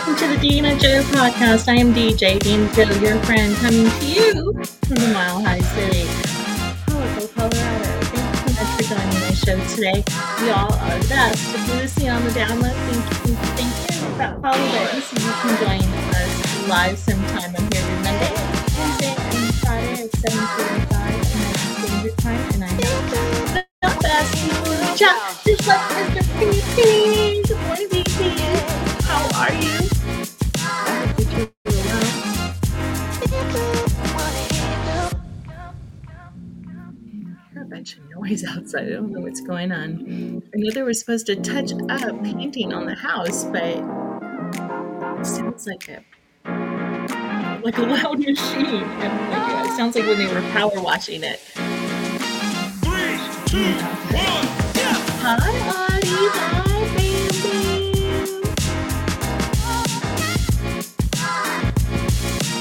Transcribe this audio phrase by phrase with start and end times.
[0.00, 1.68] welcome to the Dean and Joe podcast.
[1.68, 4.32] I am DJ Dean Joe, your friend, coming to you
[4.88, 6.08] from the Mile High City,
[6.86, 7.84] Colorado, Colorado.
[8.08, 10.04] Thank you so much for joining my show today.
[10.40, 11.36] We all are the best.
[11.54, 14.16] If you're on the download, thank you, thank you.
[14.16, 14.56] That follow
[15.04, 15.84] so you can join
[16.16, 17.52] us live sometime.
[17.58, 18.32] I'm here every Monday,
[18.80, 21.24] Wednesday, and Friday at 7:45
[21.76, 22.76] Standard Time, and I'm
[23.84, 26.24] the best people in the chat, just like Mr.
[26.40, 27.42] PP.
[27.46, 28.40] Good morning, PP.
[29.04, 29.89] How are you?
[37.80, 38.22] Well.
[38.22, 38.86] I hear a bunch of noise outside.
[38.86, 40.42] I don't know what's going on.
[40.54, 45.66] I know they were supposed to touch up painting on the house, but it sounds
[45.66, 46.04] like a
[47.62, 48.80] like a loud machine.
[48.80, 49.62] No.
[49.64, 51.40] It sounds like when they were power washing it.
[55.22, 56.28] Hi, Audie.
[56.32, 57.50] Hi, baby.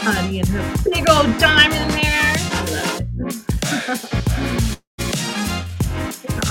[0.08, 2.36] Audie and her big old diamond there.
[2.52, 4.56] I love it.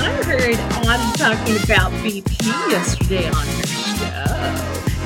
[0.08, 0.56] I heard
[0.88, 4.32] Audie talking about BP yesterday on her show.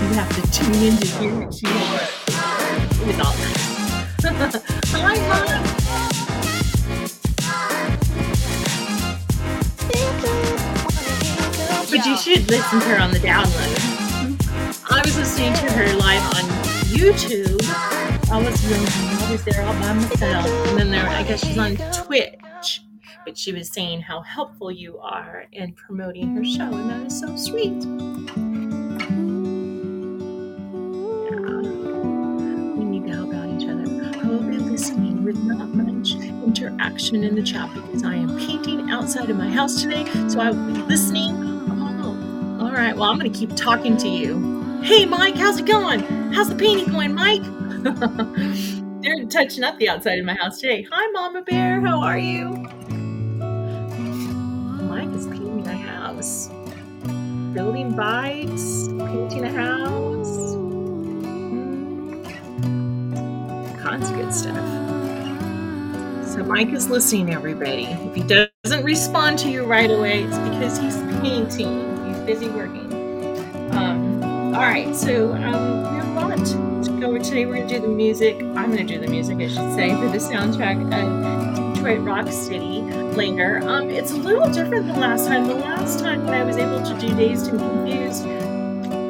[0.01, 3.35] You have to tune in to hear what she has with all.
[4.95, 5.63] Hi, Mom.
[11.91, 13.75] But you should listen to her on the download.
[14.89, 16.45] I was listening to her live on
[16.95, 17.61] YouTube.
[18.31, 20.47] I was I was there all by myself.
[20.69, 22.82] And then there, I guess she's on Twitch.
[23.35, 27.35] She was saying how helpful you are in promoting her show, and that is so
[27.37, 27.73] sweet.
[32.77, 33.85] We need to help out each other.
[34.51, 39.37] Be listening with not much interaction in the chat because I am painting outside of
[39.37, 40.05] my house today.
[40.29, 41.33] So I will be listening.
[41.71, 42.95] Oh, all right.
[42.95, 44.81] Well, I'm going to keep talking to you.
[44.83, 46.01] Hey, Mike, how's it going?
[46.33, 47.43] How's the painting going, Mike?
[49.03, 50.87] They're touching up the outside of my house today.
[50.91, 51.81] Hi, Mama Bear.
[51.81, 52.69] How are you?
[57.53, 60.57] Building bikes, painting a house.
[62.57, 64.57] Mm, Tons of good stuff.
[66.29, 67.85] So Mike is listening, everybody.
[67.87, 72.07] If he doesn't respond to you right away, it's because he's painting.
[72.07, 72.93] He's busy working.
[73.73, 74.23] Um,
[74.55, 77.47] all right, so um, we have a lot to go over today.
[77.47, 78.37] We're going to do the music.
[78.37, 82.29] I'm going to do the music, I should say, for the soundtrack of Detroit Rock
[82.31, 82.81] City
[83.17, 83.61] later.
[83.65, 85.49] Um, it's a little different than last time.
[85.49, 88.23] The last time when I was able to do Dazed and Confused,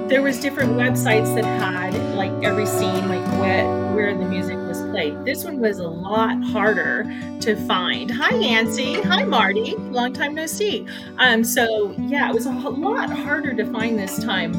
[0.09, 5.23] there was different websites that had like every scene, like where, the music was played.
[5.25, 7.05] This one was a lot harder
[7.41, 8.11] to find.
[8.11, 9.01] Hi, Nancy.
[9.03, 9.77] Hi, Marty.
[9.77, 10.87] Long time no see.
[11.19, 14.53] Um, so yeah, it was a lot harder to find this time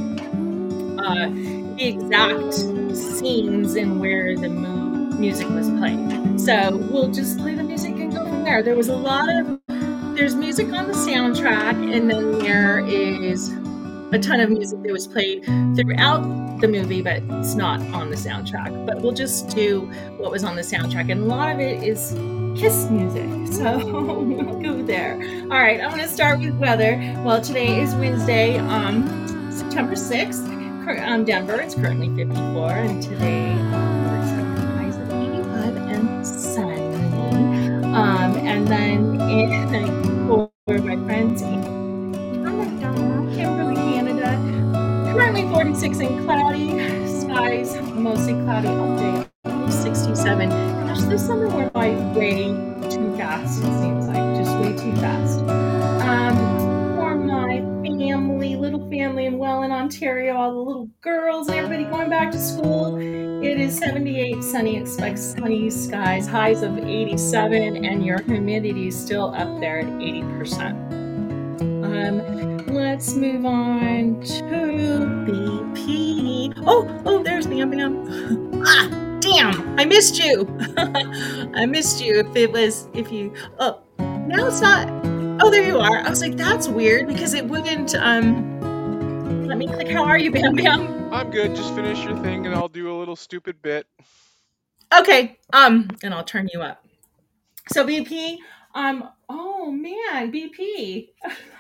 [1.00, 1.29] uh,
[1.78, 2.53] the exact
[2.96, 6.40] scenes and where the mu- music was played.
[6.40, 7.96] So we'll just play the music
[8.43, 8.61] there.
[8.61, 9.59] There was a lot of
[10.15, 13.49] there's music on the soundtrack, and then there is
[14.11, 15.43] a ton of music that was played
[15.75, 16.21] throughout
[16.59, 18.85] the movie, but it's not on the soundtrack.
[18.85, 19.81] But we'll just do
[20.17, 22.13] what was on the soundtrack, and a lot of it is
[22.59, 23.29] Kiss music.
[23.53, 25.13] So we'll go there.
[25.43, 26.97] All right, I'm going to start with weather.
[27.23, 29.05] Well, today is Wednesday, um,
[29.51, 30.49] September 6th.
[31.07, 33.72] Um, Denver, it's currently 54, and today
[38.63, 41.41] and then in, for my friends.
[41.41, 41.63] In
[43.35, 44.38] Kimberly, Canada,
[45.12, 46.69] currently 46 and cloudy,
[47.07, 49.28] skies mostly cloudy all day,
[49.69, 50.50] 67.
[50.50, 52.46] Gosh, this summer went by way
[52.90, 55.82] too fast, it seems like, just way too fast.
[58.93, 62.97] Family, little family in Ontario, all the little girls and everybody going back to school.
[62.97, 69.34] It is 78, sunny, expect sunny skies, highs of 87, and your humidity is still
[69.34, 70.73] up there at 80%.
[71.84, 74.43] Um, let's move on to
[75.25, 76.53] BP.
[76.67, 77.73] Oh, oh, there's the yum.
[78.66, 80.47] ah, damn, I missed you.
[80.78, 82.19] I missed you.
[82.19, 84.87] If it was, if you, oh, now it's not.
[85.41, 85.97] Oh, there you are.
[85.97, 87.96] I was like, that's weird because it wouldn't.
[87.96, 88.53] Um,
[89.53, 89.88] let me click.
[89.90, 91.14] How are you, Bam Bam?
[91.14, 91.55] I'm good.
[91.55, 93.85] Just finish your thing and I'll do a little stupid bit.
[94.97, 95.38] Okay.
[95.52, 96.84] Um, and I'll turn you up.
[97.67, 98.38] So BP.
[98.73, 99.08] Um.
[99.29, 101.09] Oh man, BP.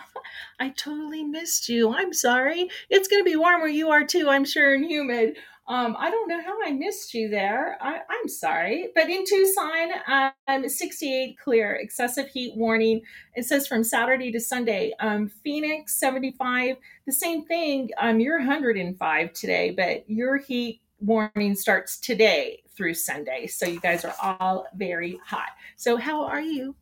[0.59, 1.93] I totally missed you.
[1.93, 2.67] I'm sorry.
[2.89, 4.27] It's gonna be warm where you are too.
[4.27, 5.37] I'm sure and humid.
[5.67, 7.77] Um, I don't know how I missed you there.
[7.79, 8.89] I, I'm sorry.
[8.95, 13.01] But in Tucson, um, 68 clear, excessive heat warning.
[13.35, 14.93] It says from Saturday to Sunday.
[14.99, 16.75] Um, Phoenix, 75.
[17.05, 17.89] The same thing.
[17.97, 23.47] Um, you're 105 today, but your heat warning starts today through Sunday.
[23.47, 25.49] So you guys are all very hot.
[25.75, 26.75] So how are you?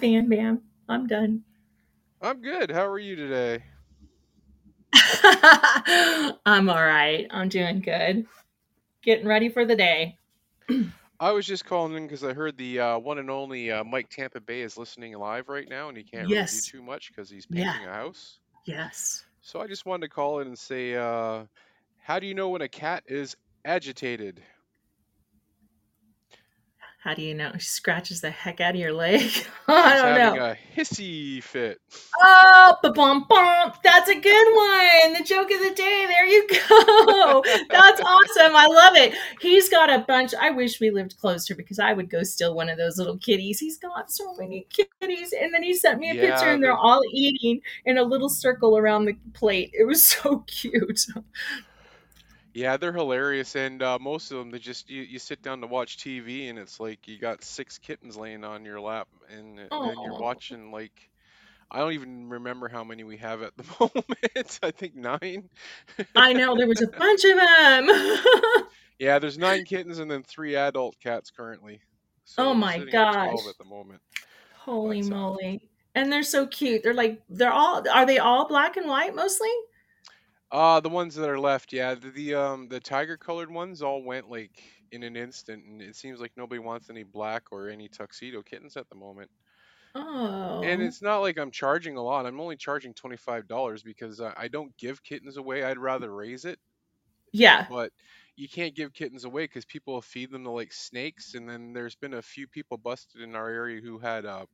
[0.00, 0.62] Bam, bam.
[0.88, 1.42] I'm done.
[2.22, 2.70] I'm good.
[2.70, 3.62] How are you today?
[6.44, 7.26] I'm all right.
[7.30, 8.26] I'm doing good.
[9.02, 10.18] Getting ready for the day.
[11.20, 14.08] I was just calling in because I heard the uh, one and only uh, Mike
[14.08, 17.30] Tampa Bay is listening live right now, and he can't really do too much because
[17.30, 17.72] he's Yeah.
[17.72, 18.39] painting a house.
[18.64, 19.26] Yes.
[19.42, 21.44] So I just wanted to call in and say, uh,
[21.98, 24.42] how do you know when a cat is agitated?
[27.02, 27.50] How do you know?
[27.54, 29.22] She scratches the heck out of your leg.
[29.68, 30.50] I don't having know.
[30.50, 31.80] a hissy fit.
[32.20, 33.72] Oh, ba-bum, bum.
[33.82, 35.14] That's a good one.
[35.14, 36.04] The joke of the day.
[36.06, 37.42] There you go.
[37.70, 38.54] That's awesome.
[38.54, 39.14] I love it.
[39.40, 40.34] He's got a bunch.
[40.38, 43.58] I wish we lived closer because I would go steal one of those little kitties.
[43.58, 45.32] He's got so many kitties.
[45.32, 48.28] And then he sent me a picture and they're the all eating in a little
[48.28, 49.70] circle around the plate.
[49.72, 51.06] It was so cute.
[52.54, 55.66] Yeah, they're hilarious, and uh, most of them they just you, you sit down to
[55.66, 60.00] watch TV, and it's like you got six kittens laying on your lap, and then
[60.02, 61.10] you're Oh, watching like
[61.70, 64.58] I don't even remember how many we have at the moment.
[64.62, 65.48] I think nine.
[66.16, 66.56] I know.
[66.56, 67.88] There was a bunch of them.
[68.98, 71.82] Yeah, there's nine kittens and then three adult cats currently.
[72.24, 73.46] So oh my sitting at 12 gosh.
[73.48, 74.02] at the moment.
[74.52, 75.70] Holy But uh, moly.
[75.94, 76.82] And they're so cute.
[76.82, 79.50] They're like, they're all, are they all black and white mostly?
[80.52, 84.02] Uh the ones that are left, yeah, the, the um the tiger colored ones all
[84.02, 84.62] went like
[84.92, 88.76] in an instant, and it seems like nobody wants any black or any tuxedo kittens
[88.76, 89.30] at the moment.
[89.94, 90.62] Oh.
[90.62, 92.26] And it's not like I'm charging a lot.
[92.26, 95.62] I'm only charging $25 because I, I don't give kittens away.
[95.64, 96.58] I'd rather raise it.
[97.32, 97.66] yeah.
[97.68, 97.92] but
[98.36, 101.94] you can't give kittens away because people feed them to like snakes and then there's
[101.96, 104.46] been a few people busted in our area who had uh,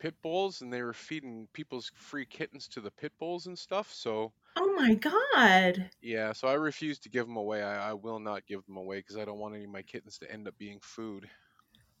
[0.00, 3.90] pit bulls and they were feeding people's free kittens to the pit bulls and stuff
[3.92, 5.90] so Oh my God.
[6.00, 8.98] yeah so i refuse to give them away i, I will not give them away
[8.98, 11.28] because i don't want any of my kittens to end up being food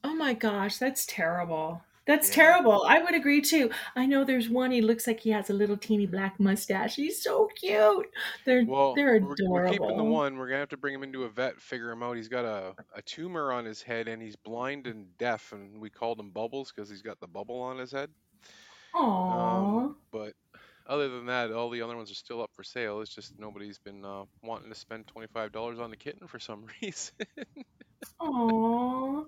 [0.04, 1.80] Oh my gosh, that's terrible.
[2.06, 2.84] That's yeah terrible.
[2.88, 3.70] I would agree too.
[3.94, 6.96] I know there's one, he looks like he has a little teeny black mustache.
[6.96, 8.08] He's so cute.
[8.44, 10.06] They're well they're we're, we're keeping the adorable.
[10.06, 12.44] one we're gonna have to bring him into a vet figure him out he's got
[12.44, 16.30] a, a tumor on his head and he's blind and deaf and we called him
[16.30, 18.10] bubbles because he's got the bubble on his head
[18.94, 19.94] Um, Aw.
[20.10, 20.34] but
[20.86, 23.00] other than that, all the other ones are still up for sale.
[23.00, 26.66] It's just nobody's been uh, wanting to spend twenty-five dollars on the kitten for some
[26.82, 27.14] reason.
[28.20, 29.24] Aw.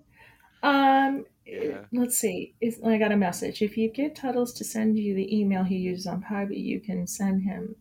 [0.63, 1.85] Um, eh, yeah.
[1.93, 2.55] let's see.
[2.61, 3.61] Is I got a message.
[3.61, 7.07] If you get Tuttles to send you the email he uses on private, you can
[7.07, 7.77] send him.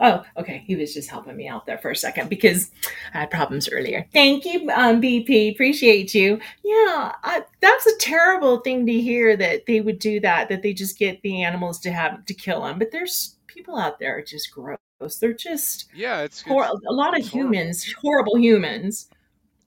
[0.00, 0.64] Oh, okay.
[0.66, 2.70] He was just helping me out there for a second because
[3.14, 4.06] I had problems earlier.
[4.12, 5.52] Thank you, um, BP.
[5.52, 6.40] Appreciate you.
[6.64, 10.48] Yeah, I, that's a terrible thing to hear that they would do that.
[10.48, 12.78] That they just get the animals to have to kill them.
[12.78, 14.78] But there's people out there are just gross.
[15.20, 17.56] They're just Yeah, it's hor- it's a lot of it's horrible.
[17.56, 19.08] humans, horrible humans.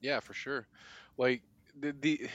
[0.00, 0.66] Yeah, for sure.
[1.16, 1.42] Like
[1.78, 2.28] the the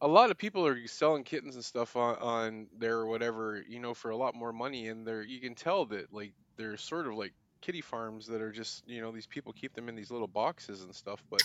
[0.00, 3.80] a lot of people are selling kittens and stuff on on there or whatever, you
[3.80, 7.06] know, for a lot more money, and they're you can tell that like they're sort
[7.06, 10.10] of like kitty farms that are just you know these people keep them in these
[10.10, 11.44] little boxes and stuff, but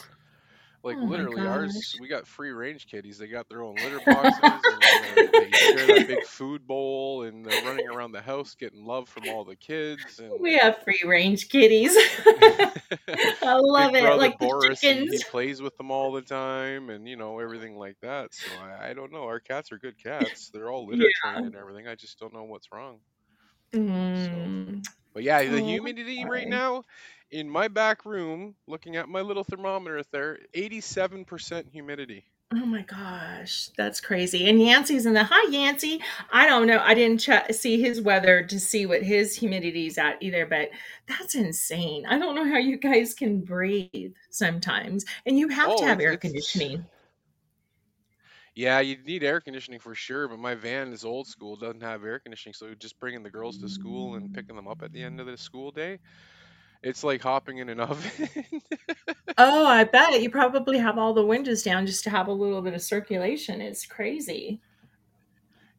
[0.84, 4.68] like Oh literally ours we got free range kitties they got their own litter boxes
[4.70, 8.86] and they're, they share that big food bowl and they're running around the house getting
[8.86, 11.96] love from all the kids and We have free range kitties.
[13.44, 14.16] I love it.
[14.16, 17.98] Like boris he, he plays with them all the time and you know everything like
[18.02, 21.24] that so I, I don't know our cats are good cats they're all litter Yeah.
[21.24, 23.02] trained and everything i just don't know what's wrong
[24.14, 24.82] so Mm.
[25.14, 26.84] But yeah the Oh, humidity right now
[27.32, 33.70] in my back room looking at my little thermometer there 87% humidity Oh my gosh,
[33.78, 34.50] that's crazy.
[34.50, 36.02] And Yancey's in the hi Yancey.
[36.34, 36.80] I don't know.
[36.80, 40.70] I didn't ch- see his weather to see what his humidity's at either, but
[41.08, 42.06] that's insane.
[42.08, 45.06] I don't know how you guys can breathe sometimes.
[45.26, 46.88] And you have to oh have it's air conditioning.
[48.54, 52.04] Yeah, you need air conditioning for sure, but my van is old school, doesn't have
[52.04, 55.02] air conditioning, so just bringing the girls to school and picking them up at the
[55.04, 56.00] end of the school day,
[56.84, 58.30] it's like hopping in an oven.
[59.38, 62.62] Oh, I bet you probably have all the windows down just to have a little
[62.62, 63.60] bit of circulation.
[63.62, 64.62] It's crazy.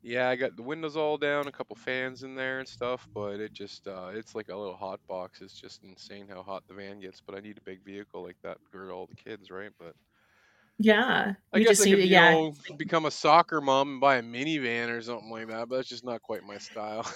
[0.03, 3.39] Yeah, I got the windows all down, a couple fans in there and stuff, but
[3.41, 5.41] it just uh it's like a little hot box.
[5.41, 8.39] It's just insane how hot the van gets, but I need a big vehicle like
[8.43, 9.71] that for all the kids, right?
[9.79, 9.95] But
[10.79, 11.35] Yeah.
[11.53, 12.31] I You guess just I need could, to you yeah.
[12.33, 15.89] know, become a soccer mom and buy a minivan or something like that, but that's
[15.89, 17.09] just not quite my style.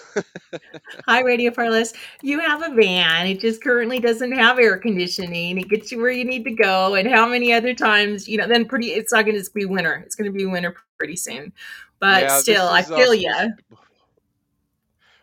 [1.05, 1.93] Hi, Radio Parlous.
[2.21, 3.27] You have a van.
[3.27, 5.57] It just currently doesn't have air conditioning.
[5.57, 6.95] It gets you where you need to go.
[6.95, 10.01] And how many other times, you know, then pretty, it's not going to be winter.
[10.05, 11.51] It's going to be winter pretty soon.
[11.99, 13.33] But yeah, still, I feel you.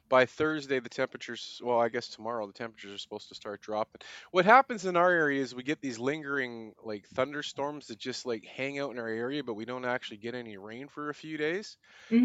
[0.08, 4.02] By Thursday the temperatures well, I guess tomorrow the temperatures are supposed to start dropping.
[4.30, 8.44] What happens in our area is we get these lingering like thunderstorms that just like
[8.44, 11.36] hang out in our area, but we don't actually get any rain for a few
[11.36, 11.76] days.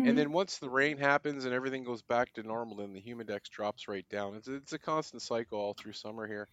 [0.03, 3.01] And hmm then once the rain happens and everything goes back to normal, then the
[3.01, 4.35] humidex drops right down.
[4.35, 6.49] It's it's a constant cycle all through summer here.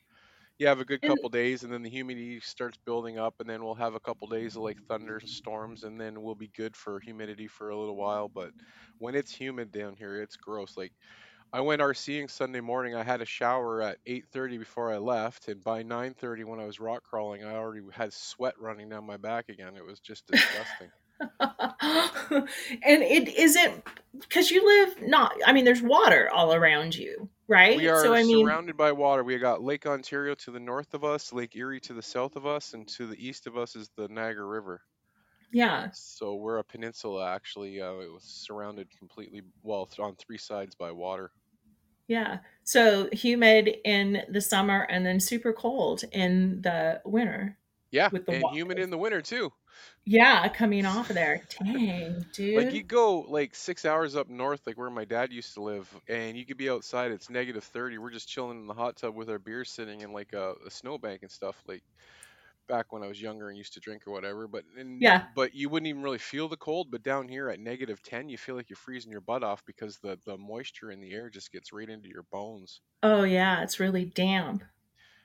[0.59, 3.49] You have a good And couple days, and then the humidity starts building up, and
[3.49, 6.99] then we'll have a couple days of like thunderstorms, and then we'll be good for
[7.01, 8.29] humidity for a little while.
[8.29, 8.53] But
[8.99, 10.77] when it's humid down here, it's gross.
[10.77, 10.95] Like
[11.53, 12.95] I went RCing Sunday morning.
[12.95, 16.81] I had a shower at 8:30 before I left, and by 9:30 when I was
[16.81, 19.77] rock crawling, I already had sweat running down my back again.
[19.77, 20.93] It was just disgusting.
[21.41, 22.49] and
[22.83, 23.85] it isn't
[24.19, 27.29] because you live not, I mean, there's water all around you,
[27.71, 27.97] We right?
[27.97, 29.23] So, I mean, surrounded by water.
[29.25, 32.47] We got Lake Ontario to the north of us, Lake Erie to the south of
[32.47, 34.83] us, and to the east of us is the Niagara River.
[35.53, 37.81] yeah, So we're a peninsula actually.
[37.81, 41.33] Uh, it was surrounded completely, well, on three sides by water.
[42.09, 42.39] yeah.
[42.65, 47.59] So humid in the summer and then super cold in the winter
[47.97, 48.57] Yeah, with the and water.
[48.57, 49.53] humid in the winter too.
[50.05, 51.43] Yeah, coming off of there.
[51.63, 52.57] Dang, dude.
[52.57, 55.93] Like you go like six hours up north, like where my dad used to live,
[56.09, 57.11] and you could be outside.
[57.11, 57.99] It's negative thirty.
[57.99, 60.71] We're just chilling in the hot tub with our beer, sitting in like a, a
[60.71, 61.57] snowbank and stuff.
[61.67, 61.83] Like
[62.69, 64.49] back when I was younger and used to drink or whatever.
[64.49, 65.27] But and Yeah.
[65.35, 66.91] but you wouldn't even really feel the cold.
[66.91, 69.99] But down here at negative ten, you feel like you're freezing your butt off because
[69.99, 72.81] the the moisture in the air just gets right into your bones.
[73.03, 73.63] Oh, yeah.
[73.63, 74.63] It's really damp.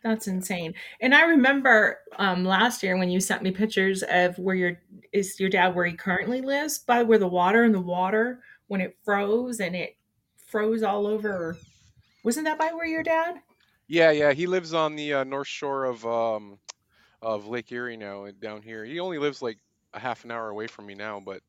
[0.03, 0.73] That's insane.
[0.99, 4.79] And I remember um, last year when you sent me pictures of where your
[5.13, 8.81] is your dad where he currently lives, by where the water and the water when
[8.81, 9.97] it froze and it
[10.47, 11.57] froze all over.
[12.23, 13.35] Wasn't that by where your dad?
[13.87, 14.33] Yeah, yeah.
[14.33, 16.57] He lives on the uh, north shore of um
[17.21, 18.83] of Lake Erie now, down here.
[18.83, 19.59] He only lives like
[19.93, 21.41] a half an hour away from me now, but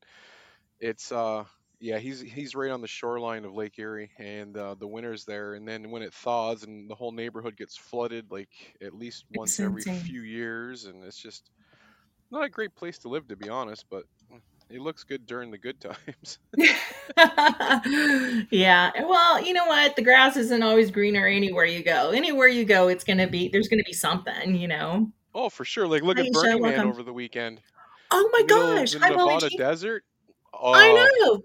[0.79, 1.45] it's uh
[1.83, 5.55] yeah, he's he's right on the shoreline of Lake Erie, and uh, the winter's there,
[5.55, 8.47] and then when it thaws and the whole neighborhood gets flooded, like
[8.81, 11.51] at least once every few years, and it's just
[12.31, 14.05] not a great place to live, to be honest, but
[14.69, 16.39] it looks good during the good times.
[18.49, 18.91] yeah.
[19.05, 19.97] Well, you know what?
[19.97, 22.11] The grass isn't always greener anywhere you go.
[22.11, 25.11] Anywhere you go, it's gonna be there's gonna be something, you know.
[25.35, 25.85] Oh, for sure.
[25.85, 26.89] Like look at Aisha, Burning Man welcome.
[26.91, 27.59] over the weekend,
[28.09, 28.93] Oh my gosh.
[28.93, 30.03] the Hi, Molly Nevada desert.
[30.53, 31.43] I Uh, know.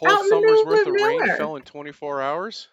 [0.00, 1.36] Whole summer's worth of rain nowhere.
[1.36, 2.68] fell in 24 hours.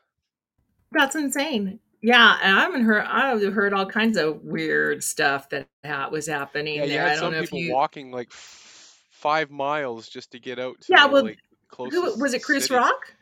[0.92, 1.80] That's insane.
[2.02, 3.04] Yeah, and I haven't heard.
[3.06, 7.02] I've heard all kinds of weird stuff that ha- was Yeah, happening you there.
[7.02, 7.74] had I don't some know if people you.
[7.74, 11.40] walking like f- five miles just to get out to Yeah, well, like
[11.76, 12.44] who was it?
[12.44, 12.70] Chris.
[12.70, 13.14] Rock?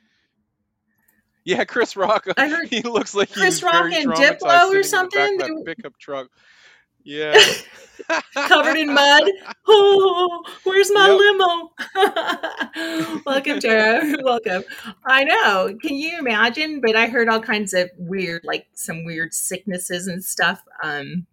[1.46, 2.28] Yeah, Chris Rock.
[2.38, 5.38] I heard He looks like Chris Rock and Diplo or the something.
[5.38, 6.28] that They pickup truck.
[7.06, 7.40] Yeah.
[8.34, 9.24] covered in mud.
[9.68, 11.20] Oh, where's my Yep.
[11.20, 11.72] limo?
[13.26, 14.16] Welcome, Tara.
[14.24, 14.64] Welcome.
[15.06, 15.76] I know.
[15.82, 16.82] Can you imagine?
[16.82, 20.64] But I heard all kinds of weird, like some weird sicknesses and stuff.
[20.84, 21.26] Um,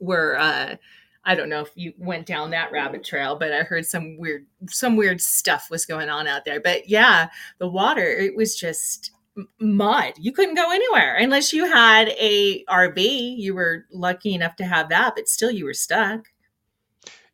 [0.00, 0.76] were uh,
[1.24, 4.46] I don't know if you went down that rabbit trail, but I heard some weird,
[4.68, 6.60] some weird stuff was going on out there.
[6.60, 7.28] But yeah,
[7.58, 9.12] the water, it was just
[9.60, 10.14] mud.
[10.18, 13.36] You couldn't go anywhere unless you had a RV.
[13.38, 16.28] You were lucky enough to have that, but still, you were stuck.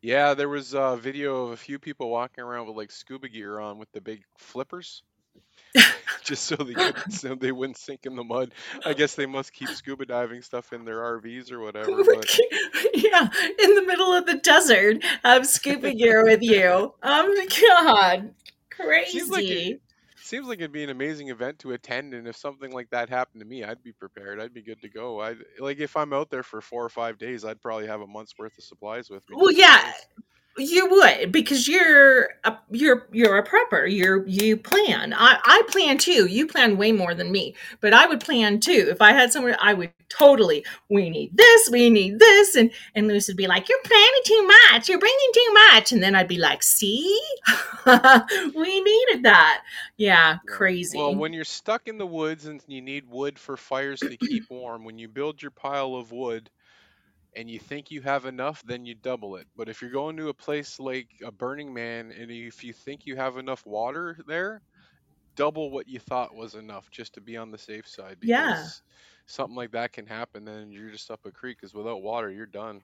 [0.03, 3.59] Yeah, there was a video of a few people walking around with like scuba gear
[3.59, 5.03] on with the big flippers,
[6.23, 6.75] just so they
[7.09, 8.53] so they wouldn't sink in the mud.
[8.85, 11.91] I guess they must keep scuba diving stuff in their RVs or whatever.
[12.05, 12.39] But
[12.95, 13.29] yeah,
[13.63, 16.95] in the middle of the desert, have scuba gear with you.
[17.03, 17.35] Um,
[17.97, 18.35] God,
[19.07, 19.81] seems like it crazy.
[20.25, 23.41] Seems like it'd be an amazing event to attend, and if something like that happened
[23.41, 24.41] to me, I'd be prepared.
[24.41, 25.21] I'd be good to go.
[25.21, 28.07] I like if I'm out there for four or five days, I'd probably have a
[28.07, 29.93] month's worth of supplies with me Well, yeah.
[30.57, 33.91] You would because you're a, you're you're a prepper.
[33.91, 35.13] You're you plan.
[35.13, 36.27] I I plan too.
[36.27, 38.87] You plan way more than me, but I would plan too.
[38.89, 40.65] If I had somewhere, I would totally.
[40.89, 41.69] We need this.
[41.71, 44.89] We need this, and and Luce would be like, "You're planning too much.
[44.89, 47.21] You're bringing too much," and then I'd be like, "See,
[47.87, 49.63] we needed that."
[49.97, 50.99] Yeah, crazy.
[50.99, 54.49] Well, when you're stuck in the woods and you need wood for fires to keep
[54.51, 56.51] warm, when you build your pile of wood
[57.37, 59.47] and you think you have enough, then you double it.
[59.57, 63.07] But if you're going to a place like a Burning Man and if you think
[63.07, 64.63] you have enough water there,
[65.37, 68.47] double what you thought was enough just to be on the safe side Yeah.
[68.47, 68.83] because
[69.27, 72.47] something like that can happen then you're just up a creek because without water, you're
[72.47, 72.83] done.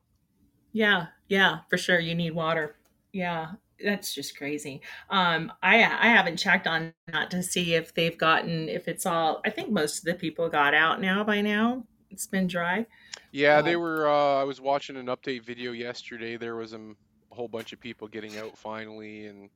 [0.73, 1.99] Yeah, yeah, for sure.
[1.99, 2.77] You need water.
[3.13, 3.53] Yeah,
[3.83, 4.83] that's just crazy.
[5.09, 9.41] Um, I I haven't checked on that to see if they've gotten if it's all.
[9.45, 11.87] I think most of the people got out now by now.
[12.11, 12.87] It's been dry,
[13.33, 14.09] Yeah, they were.
[14.09, 16.37] Uh, I was watching an update video yesterday.
[16.37, 16.97] There was um,
[17.31, 19.51] a whole bunch of people getting out finally and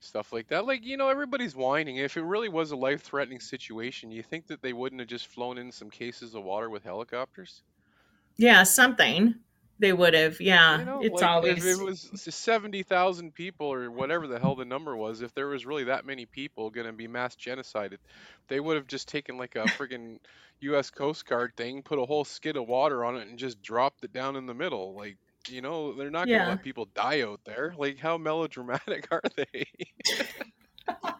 [0.00, 0.66] stuff like that.
[0.66, 1.96] Like, you know, everybody's whining.
[1.96, 5.58] If it really was a life-threatening situation, you think that they wouldn't have just flown
[5.58, 7.62] in some cases of water with helicopters?
[8.36, 9.34] yeah, something
[9.78, 10.40] they would have.
[10.72, 14.64] You Yeah, know, it's like if it was 70,000 people or whatever the hell the
[14.64, 17.98] number was, if there was really that many people going to be mass genocided,
[18.48, 20.18] they would have just taken like a friggin'
[20.60, 24.04] US Coast Guard thing, put a whole skid of water on it and just dropped
[24.04, 24.94] it down in the middle.
[24.94, 26.48] Like, you know, they're not going to yeah.
[26.48, 27.74] let people die out there.
[27.76, 29.66] Like, how melodramatic are they?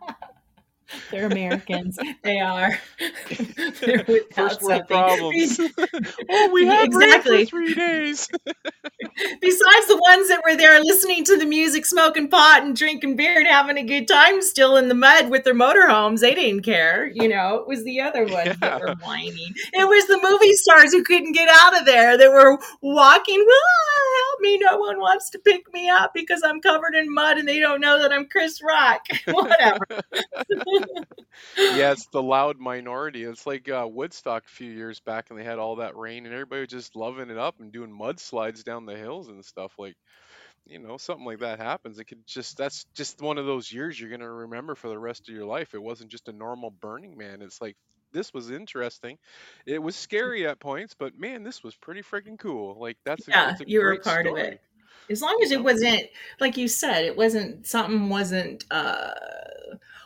[1.11, 1.99] They're Americans.
[2.23, 2.79] They are.
[3.81, 5.61] They're First world problems.
[6.31, 7.45] oh, we had rain for exactly.
[7.47, 8.29] three days.
[9.41, 13.39] Besides the ones that were there listening to the music, smoking pot, and drinking beer
[13.39, 17.11] and having a good time still in the mud with their motorhomes, they didn't care.
[17.15, 19.55] You know, it was the other ones that were whining.
[19.73, 23.95] It was the movie stars who couldn't get out of there that were walking, "Ah,
[24.35, 27.49] help me, no one wants to pick me up because I'm covered in mud and
[27.49, 29.03] they don't know that I'm Chris Rock.
[29.27, 29.87] Whatever.
[31.57, 33.25] Yeah, it's the loud minority.
[33.25, 36.35] It's like uh, Woodstock a few years back, and they had all that rain, and
[36.35, 39.73] everybody was just loving it up and doing mudslides down the hills and stuff.
[39.79, 39.97] Like,
[40.67, 41.99] you know, something like that happens.
[41.99, 44.99] It could just, that's just one of those years you're going to remember for the
[44.99, 45.75] rest of your life.
[45.75, 47.43] It wasn't just a normal Burning Man.
[47.43, 47.77] It's like,
[48.13, 49.19] this was interesting.
[49.67, 52.79] It was scary at points, but man, this was pretty freaking cool.
[52.79, 54.61] Like, that's a, Yeah, a you were part of it.
[55.11, 55.65] As long you as it know?
[55.65, 56.05] wasn't,
[56.41, 59.11] like you said, it wasn't something wasn't uh,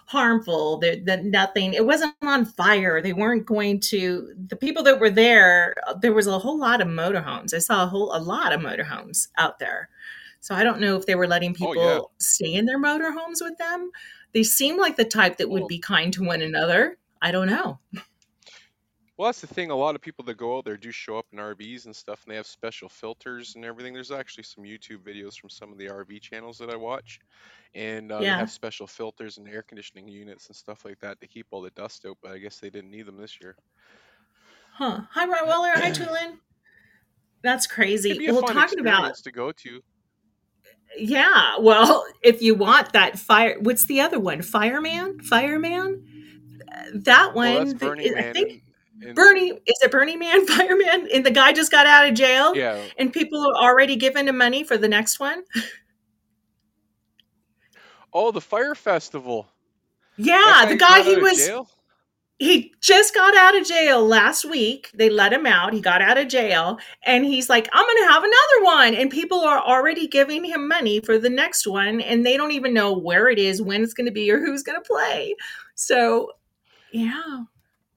[0.09, 0.79] harmful.
[0.79, 1.75] That that nothing.
[1.75, 3.00] It wasn't on fire.
[3.00, 4.33] They weren't going to.
[4.49, 7.55] The people that were there, there was a whole lot of motorhomes.
[7.55, 9.88] I saw a whole a lot of motorhomes out there.
[10.41, 11.81] So I don't know if they were letting Oh, yeah.
[11.95, 13.91] people stay in their motorhomes with them.
[14.33, 16.97] They seem like the type that would be kind to one another.
[17.21, 17.79] I don't know.
[19.18, 19.72] Well, that's the thing.
[19.72, 22.22] A lot of people that go out there do show up in RVs and stuff,
[22.25, 23.92] and they have special filters and everything.
[23.92, 27.18] There's actually some YouTube videos from some of the RV channels that I watch,
[27.75, 31.26] and uh, they have special filters and air conditioning units and stuff like that to
[31.26, 32.16] keep all the dust out.
[32.22, 33.57] But I guess they didn't need them this year.
[34.72, 35.00] Huh.
[35.11, 35.74] Hi, Rottweiler.
[35.74, 36.38] Hi, Tulin.
[37.42, 38.31] That's crazy.
[38.31, 39.81] Well, talking about to go to.
[40.96, 44.42] Yeah, well, if you want that fire, what's the other one?
[44.42, 45.20] Fireman?
[45.22, 46.04] Fireman?
[46.94, 48.62] That Well, that's one, the, Burning I Man, think
[49.02, 51.08] and Bernie, is it Bernie Man, Fireman?
[51.12, 52.82] And the guy just got out of jail yeah.
[52.98, 55.44] and people are already giving him money for the next one?
[58.12, 59.48] Oh, the Fyre Festival.
[60.16, 61.68] Yeah, the guy, he was, jail.
[62.38, 64.90] he just got out of jail last week.
[64.94, 65.72] They let him out.
[65.72, 68.94] He got out of jail and he's like, I'm going to have another one.
[68.94, 72.00] And people are already giving him money for the next one.
[72.00, 74.64] And they don't even know where it is, when it's going to be, or who's
[74.64, 75.37] going to play.
[75.76, 76.32] So,
[76.90, 77.44] yeah.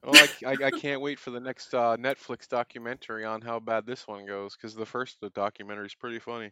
[0.03, 3.85] Oh, I, I- I can't wait for the next uh, Netflix documentary on how bad
[3.87, 6.51] this one goes, because the first the documentary is pretty funny.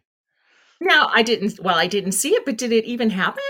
[0.80, 3.42] No, I didn't, well, I didn't see it, but did it even happen?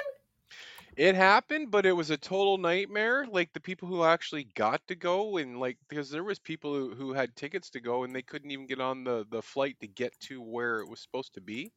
[0.94, 3.26] It happened, but it was a total nightmare.
[3.26, 6.94] Like the people who actually got to go and like because there was people who,
[6.94, 9.88] who had tickets to go and they couldn't even get on the the flight to
[9.88, 11.72] get to where it was supposed to be.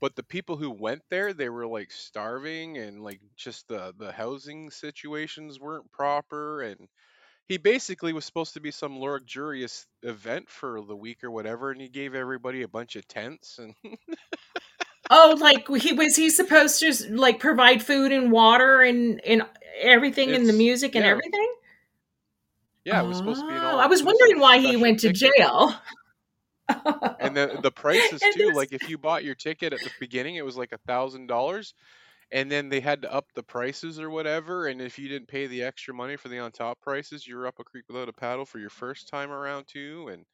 [0.00, 4.10] But the people who went there, they were like starving and like just the the
[4.10, 6.88] housing situations weren't proper and
[7.48, 11.80] he basically was supposed to be some luxurious event for the week or whatever and
[11.80, 13.74] he gave everybody a bunch of tents and
[15.10, 19.42] Oh, like he was he supposed to like provide food and water and and
[19.80, 21.54] everything and the music and yeah, everything?
[22.84, 25.36] yeah, it was supposed to be Oh, I was wondering why he went to ticket.
[25.38, 25.74] jail.
[27.20, 30.44] And the the prices too, like if you bought your ticket at the beginning, it
[30.44, 31.72] was like a thousand dollars,
[32.30, 34.66] and then they had to up the prices or whatever.
[34.66, 37.46] And if you didn't pay the extra money for the on top prices, you were
[37.46, 40.08] up a creek without a paddle for your first time around too.
[40.08, 40.26] And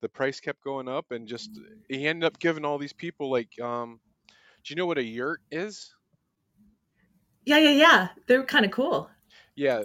[0.00, 3.58] the price kept going up, and just he ended up giving all these people like,
[3.60, 4.00] um,
[4.64, 5.94] do you know what a yurt is?
[7.44, 8.08] yeah, yeah, yeah.
[8.26, 9.10] They're kind of cool.
[9.56, 9.84] Yeah,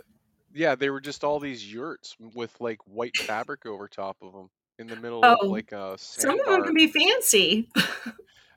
[0.54, 4.50] yeah, they were just all these yurts with like white fabric over top of them
[4.80, 7.70] in the middle of Oh, like a some of them can be fancy.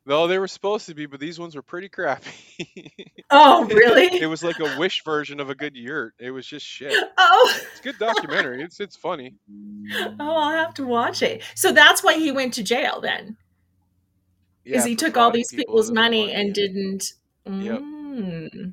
[0.09, 2.33] No, they were supposed to be, but these ones were pretty crappy.
[3.31, 4.07] Oh, really?
[4.07, 4.27] it really?
[4.27, 6.15] was like a wish version of a good yurt.
[6.19, 6.95] It was just shit.
[7.19, 7.55] Oh.
[7.71, 8.63] It's a good documentary.
[8.63, 9.35] It's it's funny.
[10.19, 11.43] Oh, I'll have to watch it.
[11.55, 13.37] So that's why he went to jail then.
[14.65, 17.13] because Yeah, he took all these people people's out of their money money and didn't
[17.45, 18.73] yep, mm,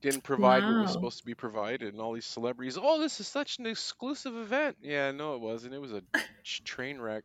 [0.00, 1.92] didn't provide what was supposed to be provided.
[1.92, 4.76] And all these celebrities, oh, this is such an exclusive event.
[4.80, 5.74] Yeah, no, it wasn't.
[5.74, 6.02] It was a
[6.44, 7.24] train wreck.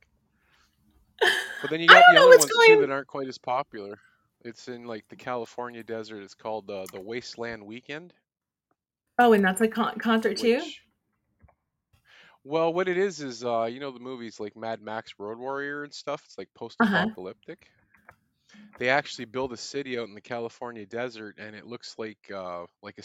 [1.62, 4.00] But then you got the other ones too that aren't quite as popular.
[4.42, 6.24] It's in like the California desert.
[6.24, 8.14] It's called uh, the Wasteland Weekend,
[9.20, 10.62] Oh, and that's a con- concert too.
[12.44, 15.84] well, what it is is uh, you know the movies like Mad Max Road Warrior
[15.84, 16.24] and stuff.
[16.26, 17.08] It's like Uh huh.
[17.10, 17.72] post-apocalyptic.
[18.80, 22.66] They actually build a city out in the California desert, and it looks like uh,
[22.82, 23.04] like a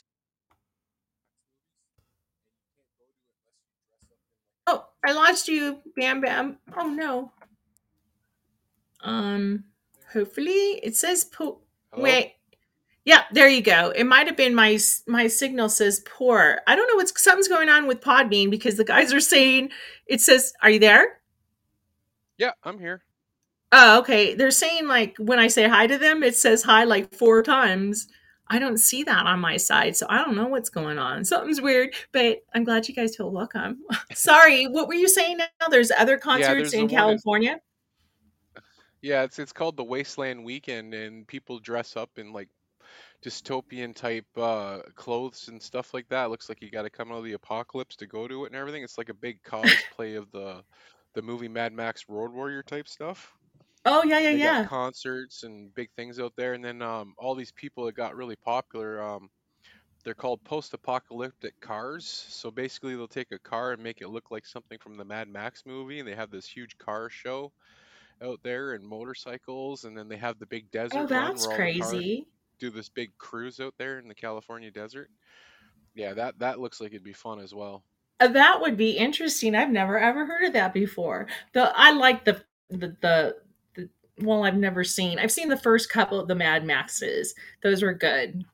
[4.67, 6.59] Oh, I lost you, Bam Bam.
[6.77, 7.33] Oh no.
[9.01, 9.65] Um.
[10.13, 11.61] Hopefully, it says po.
[11.93, 12.05] hello.
[12.05, 12.33] Wait.
[13.05, 13.91] Yeah, there you go.
[13.95, 16.61] It might have been my my signal says poor.
[16.67, 19.71] I don't know what's something's going on with Podbean because the guys are saying
[20.07, 21.21] it says, "Are you there?"
[22.39, 23.05] Yeah, I'm here.
[23.73, 24.35] Oh, okay.
[24.35, 28.09] They're saying like when I say hi to them, it says hi like four times.
[28.49, 31.25] I don't see that on my side, so I don't know what's going on.
[31.25, 33.81] Something's weird, but I'm glad you guys feel welcome.
[34.15, 35.69] Sorry, what were you saying now?
[35.69, 37.61] There's other Yeah, concerts there's the in one in California?
[39.07, 42.49] Yeah, it's it's called the Wasteland Weekend, and people dress up in like
[43.25, 46.31] dystopian type uh, clothes and stuff like that.
[46.31, 48.57] Looks like you got to come out of the apocalypse to go to it and
[48.57, 48.83] everything.
[48.83, 50.65] It's like a big cosplay of the
[51.15, 53.35] the movie Mad Max Road Warrior type stuff.
[53.85, 54.69] Oh, yeah, yeah, They yeah.
[54.69, 58.37] concerts and big things out there, and then um, all these people that got really
[58.37, 59.03] popular.
[59.03, 59.31] Um,
[60.05, 62.07] they're called post-apocalyptic cars.
[62.07, 65.29] So basically, they'll take a car and make it look like something from the Mad
[65.29, 67.53] Max movie, and they have this huge car show
[68.23, 71.57] out there and motorcycles, and then they have the big Oh, desert run that's where
[71.57, 72.27] all the cars crazy.
[72.59, 75.11] do this big cruise out there in the California desert.
[75.95, 77.85] Yeah, that that looks like it'd be fun as well.
[78.21, 79.55] Uh, That would be interesting.
[79.55, 81.29] I've never ever heard of that before.
[81.53, 83.37] The I like the the the,
[83.75, 83.89] the
[84.21, 85.19] well, I've never seen.
[85.19, 87.35] I've seen the first couple of the Mad Maxes.
[87.63, 88.45] Those were good.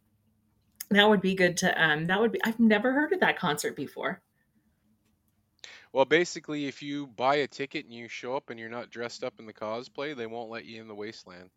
[0.90, 3.76] That would be good to um that would be I've never heard of that concert
[3.76, 4.20] before.
[5.94, 9.24] Well, basically, if you buy a ticket and you show up and you're not dressed
[9.24, 11.50] up in the cosplay, they won't let you in the wasteland.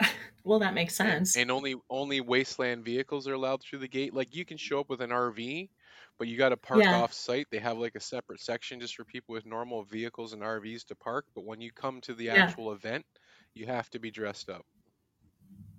[0.44, 1.34] Well, that makes And sense.
[1.34, 4.14] and only only wasteland vehicles are allowed through the gate.
[4.14, 5.70] Like you can show up with an RV,
[6.18, 6.92] but you got to park Yeah.
[6.92, 7.48] off site.
[7.50, 10.94] They have like a separate section just for people with normal vehicles and RVs to
[10.96, 11.26] park.
[11.34, 12.52] But when you come to the Yeah.
[12.52, 13.06] actual event,
[13.54, 14.64] you have to be dressed up.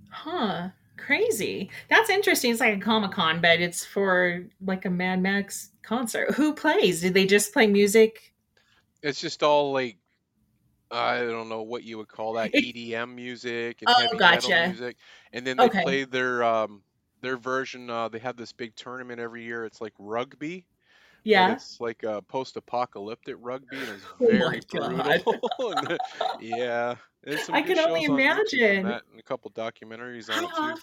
[0.10, 0.70] Huh.
[0.98, 1.70] Crazy.
[1.90, 2.52] That's interesting.
[2.52, 6.34] It's like a Comic Con, but it's for like a Mad Max concert.
[6.36, 7.02] Who plays?
[7.02, 8.34] Did they just play music?
[9.02, 9.98] It's just all like
[10.92, 14.98] I don't know what you would call that EDM music and oh, heavy metal music,
[15.34, 15.84] and then they Okay.
[15.84, 16.84] play their um
[17.22, 17.90] their version.
[17.90, 19.66] Uh, they have this big tournament every year.
[19.66, 20.68] It's like rugby,
[21.24, 21.60] Yeah.
[21.60, 25.26] it's like a post-apocalyptic rugby, and it's Oh my very God.
[25.26, 25.52] brutal.
[26.38, 26.96] yeah,
[27.52, 29.00] I can only on imagine.
[29.18, 30.82] a couple documentaries on How it too.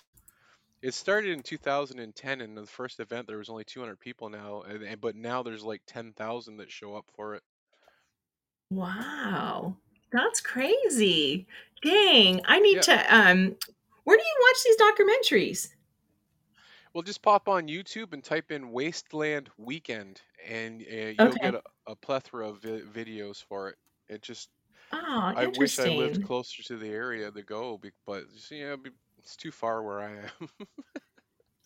[0.82, 4.82] It started in 2010, and the first event there was only 200 people now, and,
[4.84, 7.42] and but now there's like 10,000 that show up for it.
[8.70, 9.76] Wow.
[10.12, 11.46] That's crazy.
[11.82, 12.40] Dang.
[12.44, 12.82] I need Yeah.
[12.82, 13.56] to um
[14.04, 15.75] where do you watch these documentaries?
[16.96, 21.62] Well, just pop on YouTube and type in Wasteland Weekend, and uh, you'll get a,
[21.86, 23.76] a plethora of vi- videos for it.
[24.08, 24.48] It just,
[24.94, 28.76] Oh, I wish I lived closer to the area to go, but you know,
[29.18, 30.48] it's too far where I am.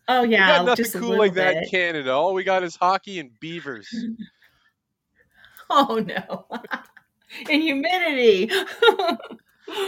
[0.09, 1.69] Oh we got yeah, nothing just cool like that in.
[1.71, 2.11] Canada.
[2.11, 3.87] All we got is hockey and beavers
[5.71, 6.47] Oh no.
[7.49, 8.51] And humidity.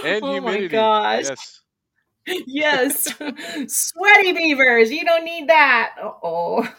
[0.04, 0.68] and Oh my humidity.
[0.68, 1.24] gosh.
[1.24, 1.62] Yes.
[2.26, 3.12] Yes.
[3.66, 4.90] Sweaty beavers.
[4.92, 5.94] You don't need that.
[6.02, 6.68] Uh-oh.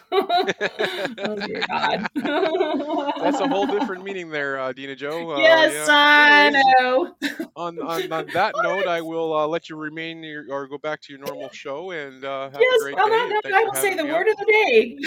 [1.26, 2.08] Oh dear God.
[2.14, 5.32] That's a whole different meaning there, uh, Dina Joe.
[5.34, 5.94] Uh, Yes, yeah.
[5.94, 7.14] I know.
[7.56, 11.00] on on on that note, I will uh, let you remain your, or go back
[11.02, 13.16] to your normal show and uh, have a great on day.
[13.16, 14.30] that note, I will say the word on.
[14.30, 14.98] of the day.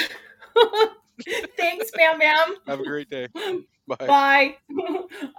[1.58, 2.56] Thanks, Bam Bam.
[2.68, 3.28] Have a great day.
[4.00, 4.06] Bye.
[4.06, 4.56] Bye.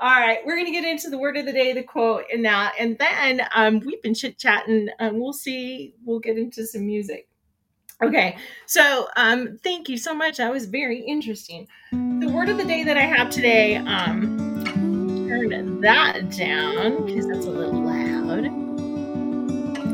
[0.01, 2.75] All right, we're gonna get into the word of the day, the quote, and that,
[2.79, 4.89] and then um, we've been chit chatting.
[5.01, 5.95] Um, we'll see.
[6.05, 7.29] We'll get into some music.
[8.03, 10.39] Okay, so um, thank you so much.
[10.39, 11.69] That was very interesting.
[11.93, 14.65] The word of the day that I have today, um,
[15.29, 18.47] turn that down because that's a little loud.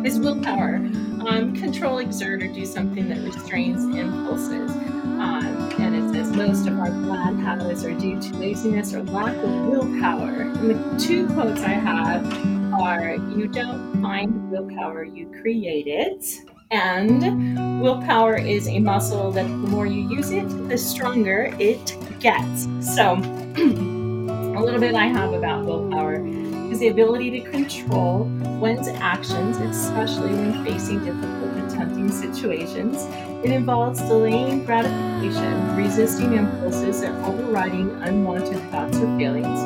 [0.06, 0.78] Is willpower.
[1.26, 4.70] Um, control, exert, or do something that restrains impulses.
[4.70, 9.34] Um, and it says most of our bad habits are due to laziness or lack
[9.36, 10.42] of willpower.
[10.42, 12.26] And the two quotes I have
[12.74, 16.26] are You don't find willpower, you create it.
[16.70, 22.64] And willpower is a muscle that the more you use it, the stronger it gets.
[22.94, 23.14] So,
[23.56, 26.16] a little bit I have about willpower
[26.74, 28.24] is the ability to control
[28.58, 33.04] one's actions, especially when facing difficult and tempting situations.
[33.44, 39.60] It involves delaying gratification, resisting impulses, and overriding unwanted thoughts or feelings.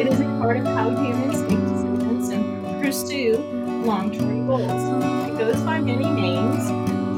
[0.00, 3.36] It is a part of how humans make decisions and pursue
[3.84, 5.28] long term goals.
[5.28, 6.66] It goes by many names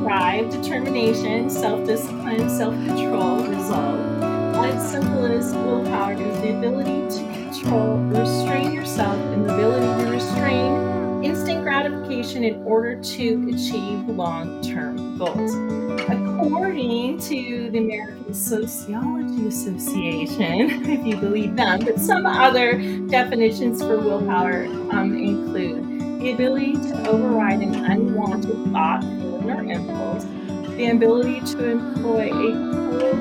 [0.03, 4.19] drive, determination, self discipline, self control, resolve.
[4.62, 10.10] As simple as willpower is the ability to control, restrain yourself, and the ability to
[10.10, 15.54] restrain instant gratification in order to achieve long term goals.
[16.10, 23.98] According to the American Sociology Association, if you believe them, but some other definitions for
[23.98, 30.24] willpower um, include the ability to override an unwanted thought, feeling, or impulse,
[30.76, 33.19] the ability to employ a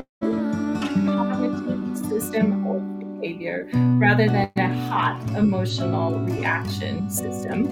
[3.20, 7.66] behavior rather than a hot emotional reaction system.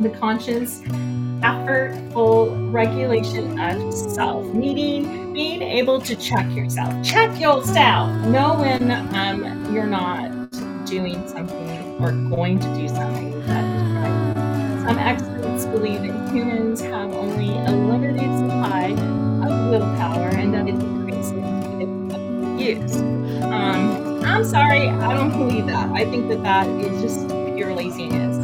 [0.00, 0.80] The conscious,
[1.40, 6.94] effortful regulation of self, meaning being able to check yourself.
[7.04, 8.10] Check yourself.
[8.26, 10.30] Know when um, you're not
[10.86, 14.86] doing something or going to do something that is right.
[14.86, 18.92] Some experts believe that humans have only a limited supply
[19.44, 22.96] of willpower and that it decreases with use.
[23.42, 25.90] Um, I'm sorry, I don't believe that.
[25.90, 28.36] I think that that is just pure laziness.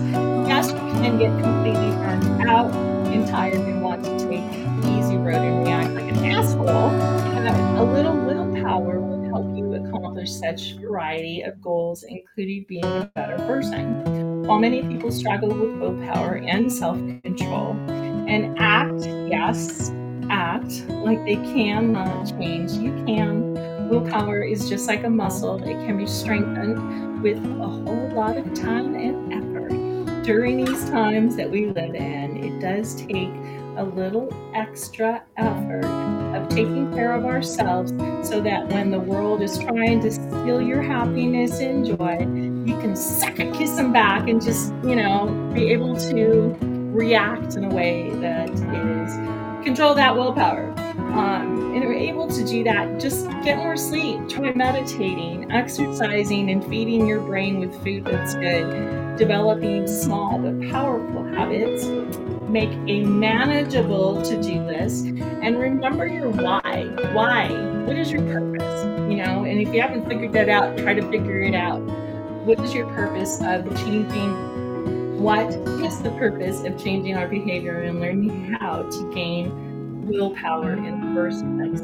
[0.49, 4.51] Yes, you can get completely burned out and tired and want to take
[4.83, 6.65] the easy road and react like an asshole.
[6.65, 13.11] But a little willpower will help you accomplish such variety of goals, including being a
[13.15, 14.43] better person.
[14.45, 17.77] While many people struggle with willpower and self-control
[18.27, 19.93] and act, yes,
[20.29, 23.55] act like they cannot change, you can
[23.89, 28.53] Willpower is just like a muscle, it can be strengthened with a whole lot of
[28.55, 30.23] time and effort.
[30.25, 33.31] During these times that we live in, it does take
[33.77, 35.85] a little extra effort
[36.35, 37.91] of taking care of ourselves
[38.27, 42.19] so that when the world is trying to steal your happiness and joy,
[42.67, 46.57] you can suck a kiss them back and just, you know, be able to
[46.95, 50.73] react in a way that is control that willpower.
[51.15, 52.99] Um, and we're able to do that.
[52.99, 59.17] Just get more sleep, try meditating, exercising, and feeding your brain with food that's good.
[59.17, 61.85] Developing small but powerful habits.
[62.49, 66.89] Make a manageable to do list and remember your why.
[67.13, 67.49] Why?
[67.85, 68.85] What is your purpose?
[69.09, 71.79] You know, and if you haven't figured that out, try to figure it out.
[72.45, 75.23] What is your purpose of changing?
[75.23, 75.47] What
[75.81, 79.74] is the purpose of changing our behavior and learning how to gain
[80.07, 81.81] willpower in the first place?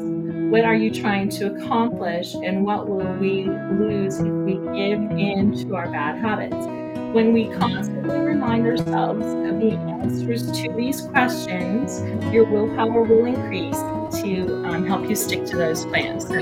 [0.51, 5.53] What are you trying to accomplish, and what will we lose if we give in
[5.59, 6.67] to our bad habits?
[7.13, 12.01] When we constantly remind ourselves of the answers to these questions,
[12.33, 13.77] your willpower will increase
[14.21, 16.27] to um, help you stick to those plans.
[16.27, 16.33] So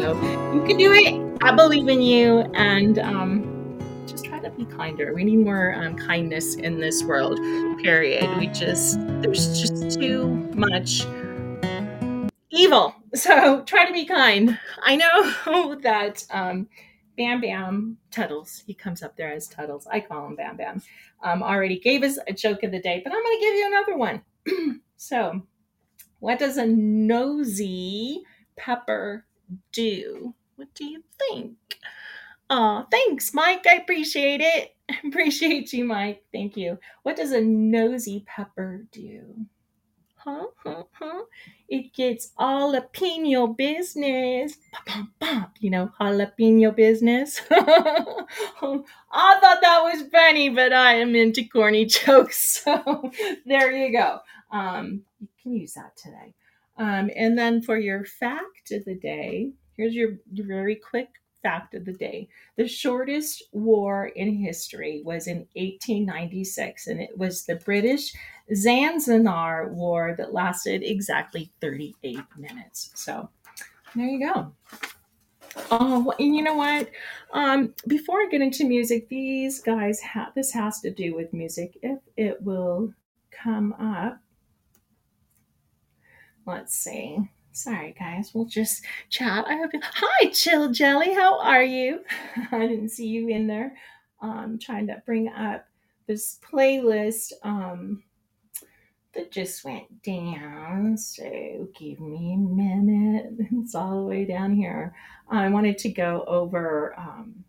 [0.54, 1.38] you can do it.
[1.42, 5.14] I believe in you, and um, just try to be kinder.
[5.14, 7.40] We need more um, kindness in this world.
[7.82, 8.28] Period.
[8.38, 11.04] We just there's just too much
[12.52, 12.96] evil.
[13.16, 14.60] So try to be kind.
[14.84, 16.68] I know that um,
[17.18, 19.88] Bam Bam Tuddles, he comes up there as Tuddles.
[19.88, 20.82] I call him Bam Bam.
[21.24, 23.68] Um, already gave us a joke of the day, but I'm going to give you
[23.68, 24.82] another one.
[24.98, 25.42] so,
[26.20, 28.24] what does a nosy
[28.56, 29.26] pepper
[29.72, 30.34] do?
[30.56, 31.58] What do you think?
[32.50, 33.66] Oh, thanks, Mike.
[33.68, 34.76] I appreciate it.
[35.06, 36.24] Appreciate you, Mike.
[36.32, 36.80] Thank you.
[37.04, 39.46] What does a nosy pepper do?
[40.24, 40.48] Huh?
[40.64, 40.84] Huh?
[40.92, 41.24] Huh?
[41.70, 44.58] It gets jalapeno business.
[44.86, 47.42] Bum, bum, you know, jalapeno business.
[47.52, 48.20] I
[48.62, 52.62] thought that was funny, but I am into corny jokes.
[52.64, 53.12] So
[53.46, 54.20] there you go.
[54.52, 56.34] Um, you can use that today.
[56.78, 61.10] Um, and then for your fact of the day, here's your, your very quick
[61.42, 62.28] fact of the day.
[62.56, 68.14] The shortest war in history was in 1896, and it was the British
[68.54, 72.92] Zanzibar War that lasted exactly 38 minutes.
[72.96, 73.30] So
[73.96, 74.54] there you go.
[75.72, 76.90] Oh, and you know what?
[77.34, 81.78] Um, before I get into music, these guys have this has to do with music.
[81.82, 82.94] If it will
[83.32, 84.20] come up,
[86.46, 87.30] let's see.
[87.60, 88.32] Sorry, guys.
[88.34, 89.44] We'll just chat.
[89.46, 89.82] I hope you.
[89.84, 91.14] Hi, Chill Jelly.
[91.14, 92.06] How are you?
[92.54, 93.76] I didn't see you in there.
[94.22, 95.66] Um, trying to bring up
[96.08, 98.02] this playlist um,
[99.14, 100.98] that just went down.
[100.98, 103.34] So give me a minute.
[103.62, 104.96] It's all the way down here.
[105.30, 106.98] I wanted to go over.
[106.98, 107.44] Um,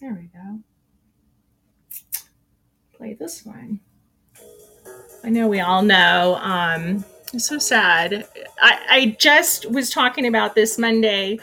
[0.00, 0.60] there we go.
[2.96, 3.80] play this one.
[5.24, 6.38] I know we all know.
[6.40, 8.26] Um, it's so sad.
[8.60, 11.38] I, I just was talking about this Monday,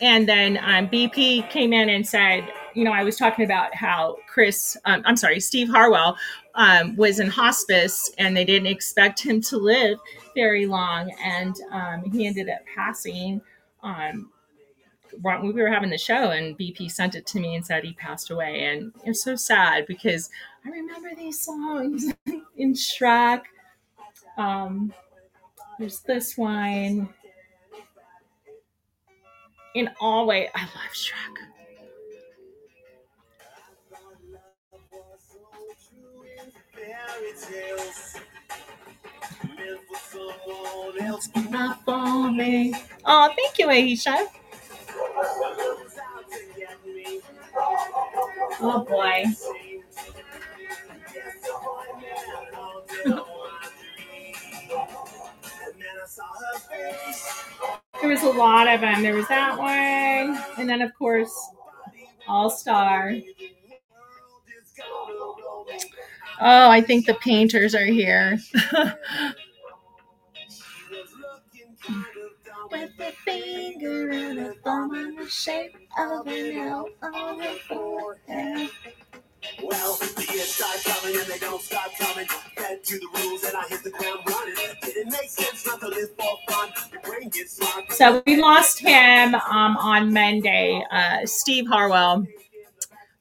[0.00, 4.16] and then um, BP came in and said, you know, I was talking about how
[4.28, 6.16] Chris, um, I'm sorry, Steve Harwell
[6.54, 9.98] um, was in hospice, and they didn't expect him to live
[10.34, 13.40] very long, and um, he ended up passing.
[13.82, 14.30] Um,
[15.42, 18.30] we were having the show, and BP sent it to me and said he passed
[18.30, 20.30] away, and it's so sad because
[20.64, 22.06] I remember these songs
[22.56, 23.42] in Shrek.
[24.38, 24.94] Um,
[25.78, 27.08] there's this one.
[29.74, 31.36] In all way, I love Shrek.
[43.04, 44.26] Oh, thank you, Aisha.
[48.60, 49.24] Oh boy.
[58.00, 59.02] there was a lot of them.
[59.02, 61.34] There was that one, and then of course,
[62.28, 63.14] All Star.
[66.40, 68.38] Oh, I think the painters are here.
[72.70, 78.70] With a finger and a thumb in the shape of an L on the forehead.
[79.62, 82.26] Well, the years start coming and they don't stop coming.
[87.90, 90.84] So we lost him um, on Monday.
[90.90, 92.26] Uh, Steve Harwell,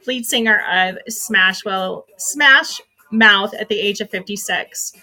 [0.08, 4.94] lead singer of Smash Well Smash Mouth at the age of 56.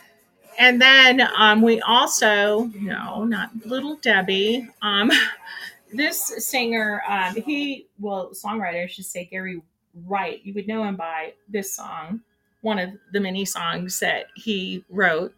[0.58, 4.68] And then um, we also, no, not Little Debbie.
[4.82, 5.10] Um,
[5.92, 9.62] this singer, um, he, well, songwriter, I should say Gary
[10.06, 10.40] Wright.
[10.44, 12.20] You would know him by this song,
[12.62, 15.32] one of the many songs that he wrote.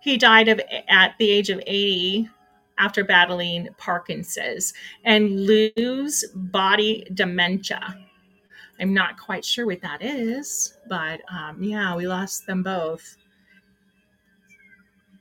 [0.00, 2.28] He died of at the age of 80
[2.78, 4.72] after battling Parkinson's
[5.04, 7.96] and Lewy body dementia.
[8.80, 13.16] I'm not quite sure what that is, but um, yeah, we lost them both.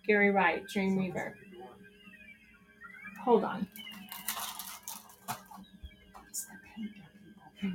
[0.05, 1.33] Gary Wright, Dreamweaver.
[3.23, 3.67] Hold on.
[7.63, 7.73] Okay,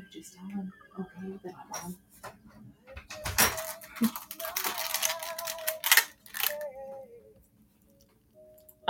[1.84, 1.96] on.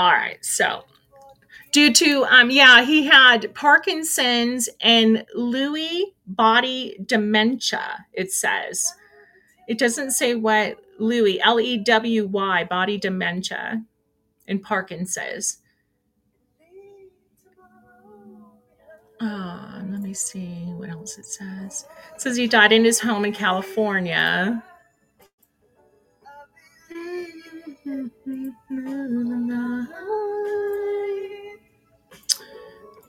[0.02, 0.82] All right, so
[1.70, 8.94] due to um yeah he had parkinson's and lewy body dementia it says.
[9.68, 13.84] It doesn't say what lewy l-e-w-y body dementia
[14.48, 15.58] and parkinson's
[19.20, 21.86] um, let me see what else it says.
[22.16, 24.64] It says he died in his home in california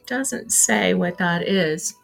[0.05, 1.95] doesn't say what that is.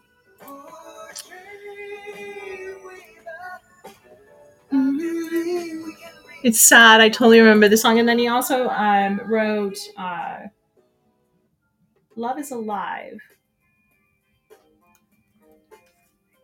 [6.42, 7.02] It's sad.
[7.02, 8.00] I totally remember the song.
[8.00, 10.48] And then he also um, wrote uh,
[12.16, 13.20] Love is Alive.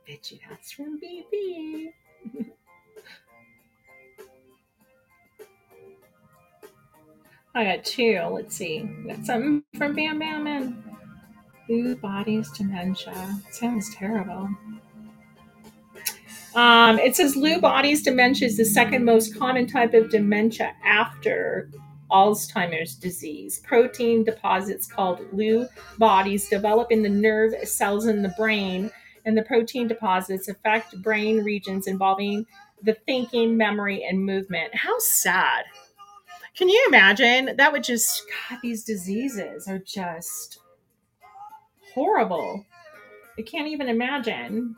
[0.07, 1.93] Bet you that's from BP.
[7.55, 8.19] I got two.
[8.31, 8.81] Let's see.
[9.07, 10.83] Got something from Bam Bam Man.
[11.69, 13.41] Lewy bodies dementia.
[13.49, 14.49] Sounds terrible.
[16.53, 21.69] Um, it says Lewy bodies dementia is the second most common type of dementia after
[22.11, 23.59] Alzheimer's disease.
[23.59, 28.91] Protein deposits called Lewy bodies develop in the nerve cells in the brain,
[29.25, 32.45] and the protein deposits affect brain regions involving
[32.83, 34.75] the thinking, memory, and movement.
[34.75, 35.65] How sad.
[36.55, 37.55] Can you imagine?
[37.57, 40.59] That would just, God, these diseases are just
[41.93, 42.65] horrible.
[43.37, 44.75] I can't even imagine.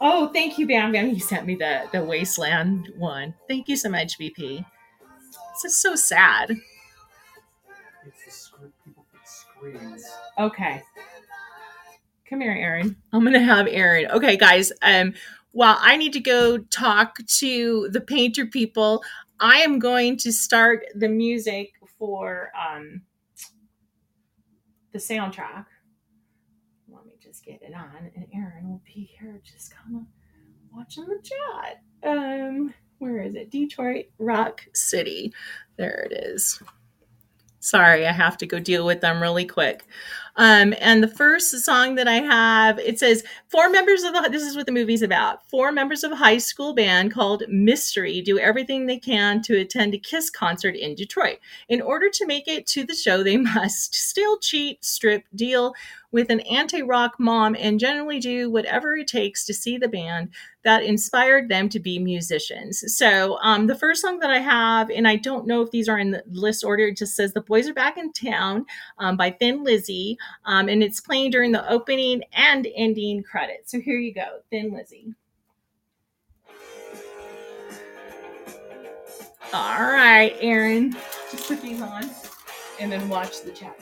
[0.00, 1.08] Oh, thank you, Bam Bam.
[1.08, 3.34] You sent me the the Wasteland one.
[3.48, 4.64] Thank you so much, BP.
[5.54, 6.50] This is so sad.
[8.06, 10.04] It's the screen, people put screens.
[10.38, 10.82] Okay.
[12.28, 12.96] Come here, Aaron.
[13.12, 14.10] I'm gonna have Aaron.
[14.10, 14.72] Okay, guys.
[14.82, 15.14] Um,
[15.52, 19.02] well, I need to go talk to the painter people.
[19.40, 23.02] I am going to start the music for um
[24.92, 25.66] the soundtrack.
[26.88, 30.02] Let me just get it on, and Aaron will be here just kind of
[30.72, 31.82] watching the chat.
[32.02, 33.50] Um, where is it?
[33.50, 35.32] Detroit Rock City.
[35.76, 36.62] There it is.
[37.60, 39.86] Sorry, I have to go deal with them really quick.
[40.36, 44.28] Um, and the first song that I have, it says four members of the.
[44.30, 45.48] This is what the movie's about.
[45.48, 49.94] Four members of a high school band called Mystery do everything they can to attend
[49.94, 51.38] a Kiss concert in Detroit.
[51.68, 55.74] In order to make it to the show, they must still cheat, strip, deal
[56.12, 60.30] with an anti rock mom, and generally do whatever it takes to see the band
[60.64, 62.82] that inspired them to be musicians.
[62.96, 65.98] So, um, the first song that I have, and I don't know if these are
[65.98, 68.66] in the list order, it just says The Boys Are Back in Town
[68.98, 73.72] um, by Thin Lizzy, um, and it's playing during the opening and ending credits.
[73.72, 75.14] So, here you go Thin Lizzy.
[79.52, 80.92] All right, Aaron,
[81.30, 82.10] just put these on
[82.80, 83.78] and then watch the chat.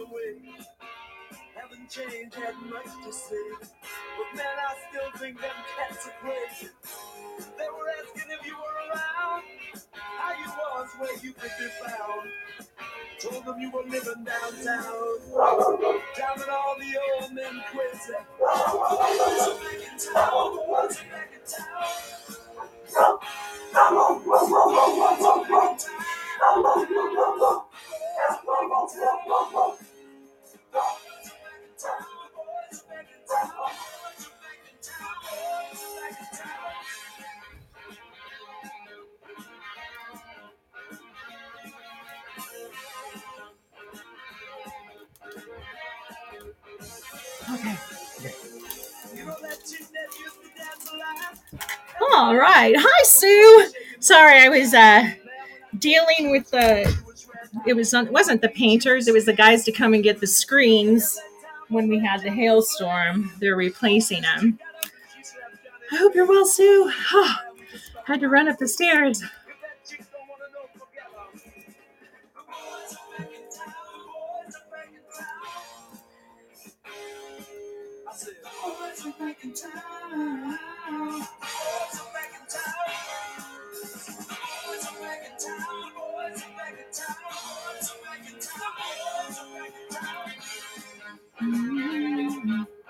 [0.00, 0.36] That up to the way.
[1.54, 3.36] Haven't changed, had much to say.
[3.60, 6.72] But man, I still think them cats are crazy.
[7.58, 9.42] They were asking if you were around,
[9.92, 12.30] how you was, where you could be found.
[13.20, 15.18] Told them you were living downtown,
[16.16, 18.14] driving all the old men crazy.
[18.14, 18.76] Are
[19.60, 21.98] back in town, are back in town.
[26.90, 29.79] You know that
[31.84, 32.06] lot?
[52.12, 52.74] All right.
[52.76, 53.70] Hi, Sue.
[54.00, 55.10] Sorry, I was uh,
[55.78, 57.10] dealing with the.
[57.66, 59.08] It was it wasn't the painters.
[59.08, 61.18] It was the guys to come and get the screens
[61.70, 63.32] when we had the hailstorm.
[63.40, 64.58] They're replacing them.
[65.92, 66.92] I hope you're well, Sue.
[68.04, 69.22] had to run up the stairs.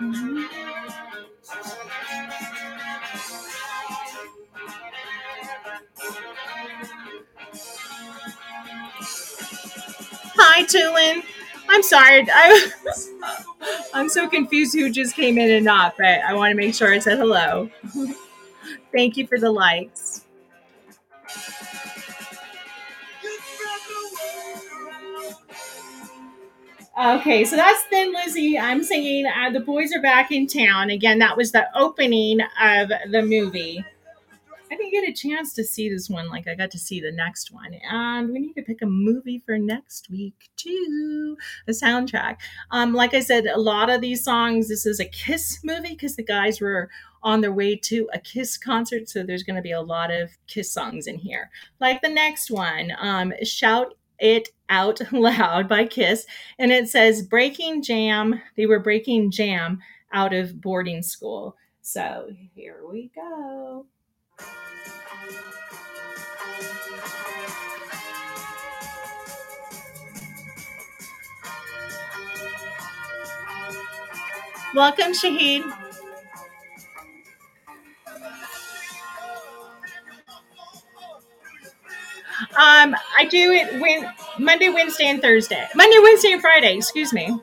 [0.01, 0.61] Mm-hmm.
[10.37, 11.23] Hi, Tulin.
[11.69, 12.27] I'm sorry.
[12.33, 12.71] I,
[13.95, 16.93] I'm so confused who just came in and not, but I want to make sure
[16.93, 17.71] I said hello.
[18.93, 20.00] Thank you for the likes.
[27.03, 28.59] Okay, so that's Thin Lizzy.
[28.59, 30.91] I'm singing uh, The Boys Are Back in Town.
[30.91, 33.83] Again, that was the opening of the movie.
[34.71, 37.11] I didn't get a chance to see this one like I got to see the
[37.11, 37.73] next one.
[37.91, 41.39] And we need to pick a movie for next week, too.
[41.67, 42.37] A soundtrack.
[42.71, 46.17] Um, like I said, a lot of these songs, this is a Kiss movie because
[46.17, 46.91] the guys were
[47.23, 49.09] on their way to a Kiss concert.
[49.09, 51.49] So there's going to be a lot of Kiss songs in here.
[51.81, 56.27] Like the next one, um, Shout It Out Loud by Kiss.
[56.59, 58.41] And it says breaking jam.
[58.57, 59.81] They were breaking jam
[60.13, 61.57] out of boarding school.
[61.83, 63.87] So here we go.
[74.75, 75.65] Welcome, Shahid.
[82.41, 85.67] Um, I do it when Monday, Wednesday, and Thursday.
[85.75, 86.77] Monday, Wednesday, and Friday.
[86.77, 87.39] Excuse me.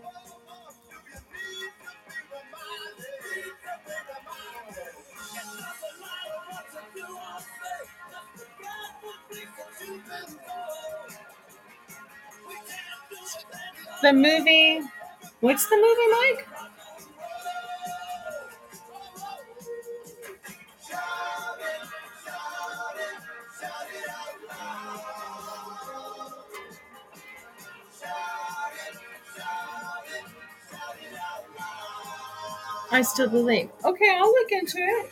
[14.02, 14.82] The movie.
[15.42, 16.47] What's the movie, Mike?
[32.92, 33.70] I still believe.
[33.84, 35.10] Okay, I'll look into it.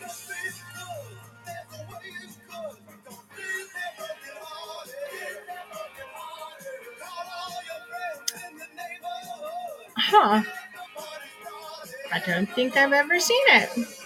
[9.97, 10.43] Huh.
[12.11, 14.04] I don't think I've ever seen it.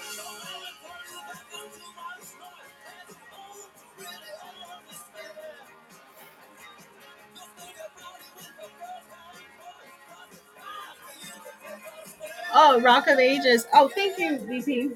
[12.79, 13.67] Rock of Ages.
[13.73, 14.91] Oh, thank you, VP.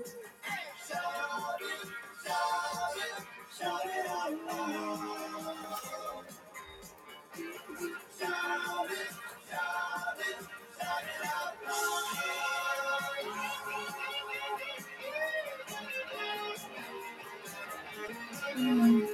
[18.56, 19.08] Mm,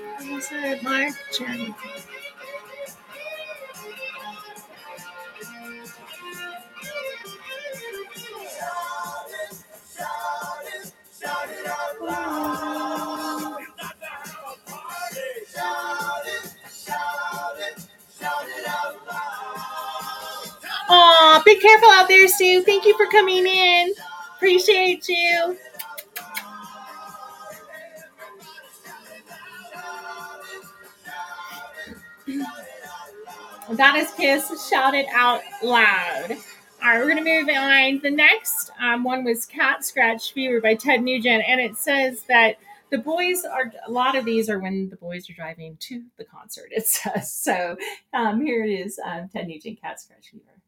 [0.52, 1.14] it, Mark?
[1.38, 1.69] Jen.
[22.10, 22.64] There, Sue.
[22.64, 23.94] Thank you for coming in.
[24.36, 25.58] Appreciate you.
[33.72, 36.32] That is Kiss Shout It Out Loud.
[36.32, 38.00] All right, we're going to move on.
[38.02, 42.56] The next um, one was Cat Scratch Fever by Ted Nugent, and it says that
[42.90, 46.26] the boys are, a lot of these are when the boys are driving to the
[46.26, 47.32] concert, it says.
[47.32, 47.78] So
[48.14, 50.59] um, here it is um, Ted Nugent, Cat Scratch Fever.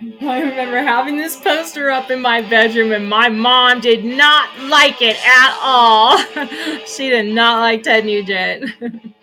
[0.00, 5.02] I remember having this poster up in my bedroom, and my mom did not like
[5.02, 6.18] it at all.
[6.86, 8.70] she did not like Ted Nugent.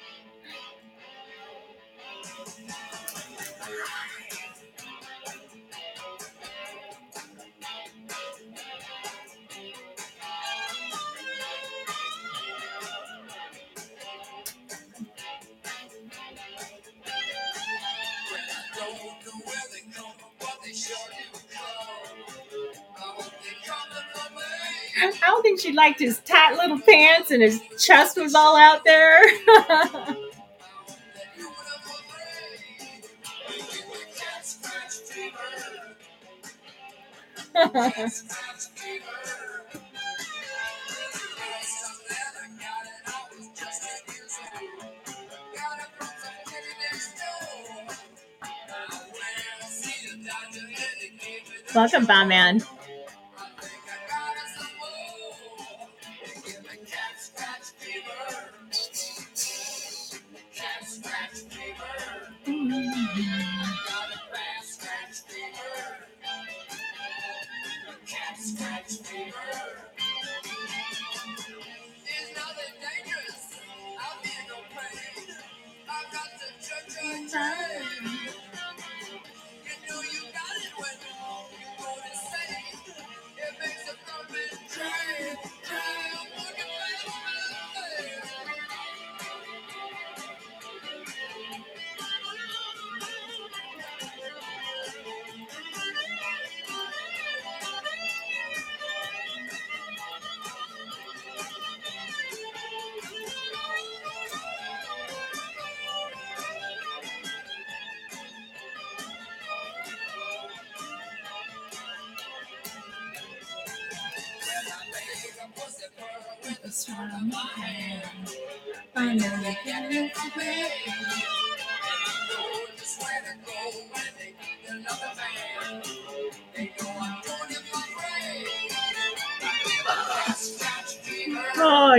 [25.66, 29.20] she liked his tight little pants and his chest was all out there.
[51.74, 52.62] Welcome, Batman.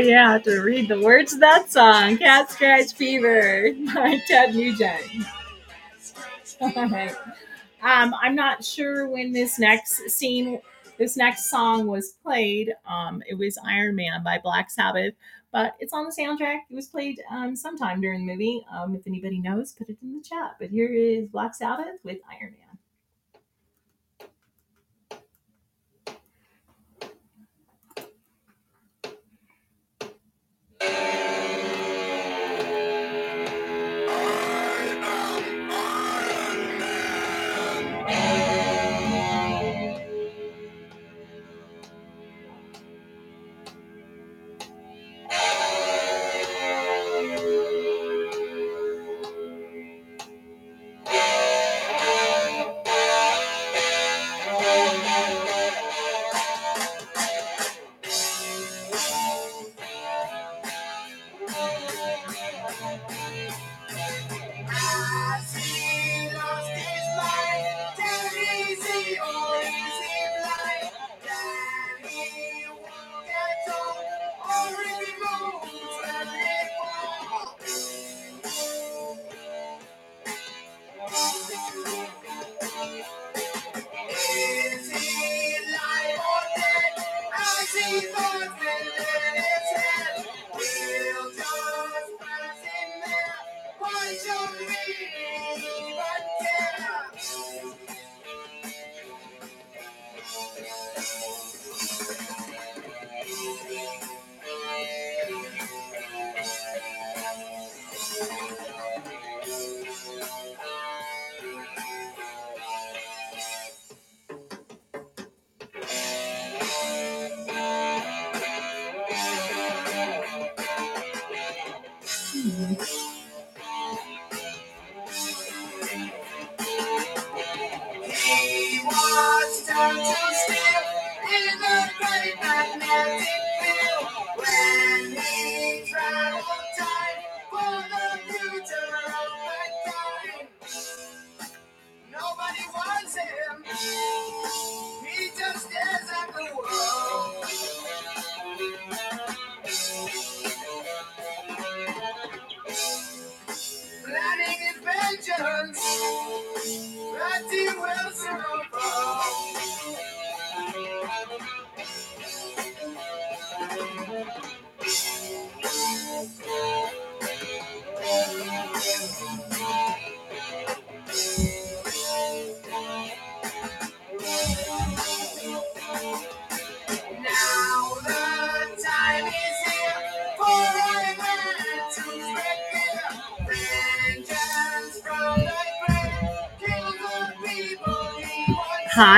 [0.06, 4.54] Yeah, I have to read the words of that song, "Cat Scratch Fever" by Ted
[4.54, 5.26] Nugent.
[7.82, 10.60] Um, I'm not sure when this next scene,
[10.98, 12.72] this next song was played.
[12.88, 15.14] Um, it was Iron Man by Black Sabbath,
[15.52, 16.60] but it's on the soundtrack.
[16.70, 18.64] It was played um, sometime during the movie.
[18.72, 20.56] Um, if anybody knows, put it in the chat.
[20.60, 22.65] But here is Black Sabbath with Iron Man.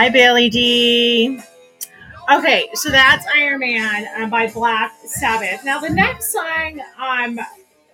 [0.08, 1.38] Hi, Bailey D.
[2.32, 5.62] Okay, so that's Iron Man uh, by Black Sabbath.
[5.66, 7.38] Now, the next song, um,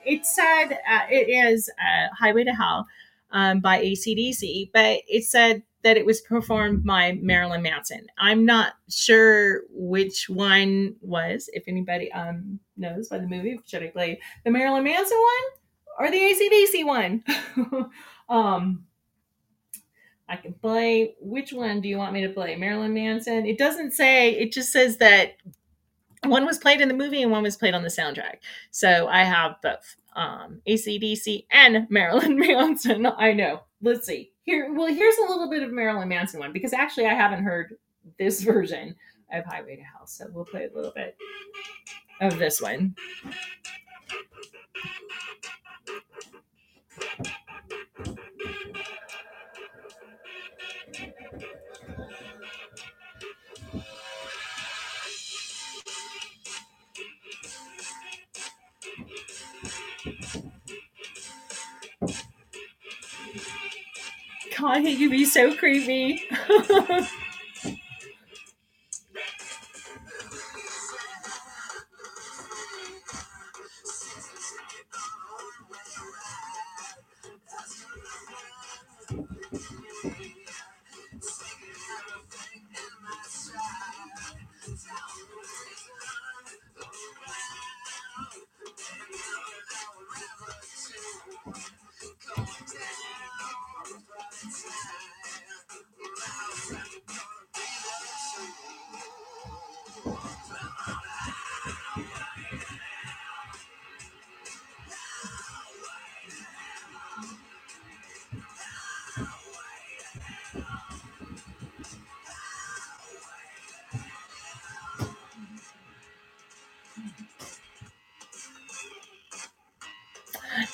[0.07, 2.87] it said uh, it is uh, Highway to Hell
[3.33, 8.07] um, by ACDC, but it said that it was performed by Marilyn Manson.
[8.17, 13.59] I'm not sure which one was, if anybody um, knows by the movie.
[13.67, 17.91] Should I play the Marilyn Manson one or the ACDC one?
[18.29, 18.85] um,
[20.29, 21.14] I can play.
[21.20, 22.57] Which one do you want me to play?
[22.57, 23.47] Marilyn Manson?
[23.47, 25.37] It doesn't say, it just says that
[26.25, 28.39] one was played in the movie and one was played on the soundtrack.
[28.70, 33.07] So I have both um, ACDC and Marilyn Manson.
[33.07, 33.61] I know.
[33.83, 34.33] Let's see.
[34.45, 37.77] Here, well, here's a little bit of Marilyn Manson one because actually I haven't heard
[38.18, 38.95] this version
[39.33, 40.07] of Highway to Hell.
[40.07, 41.16] So we'll play a little bit
[42.20, 42.95] of this one.
[64.57, 66.22] God, can be so creepy.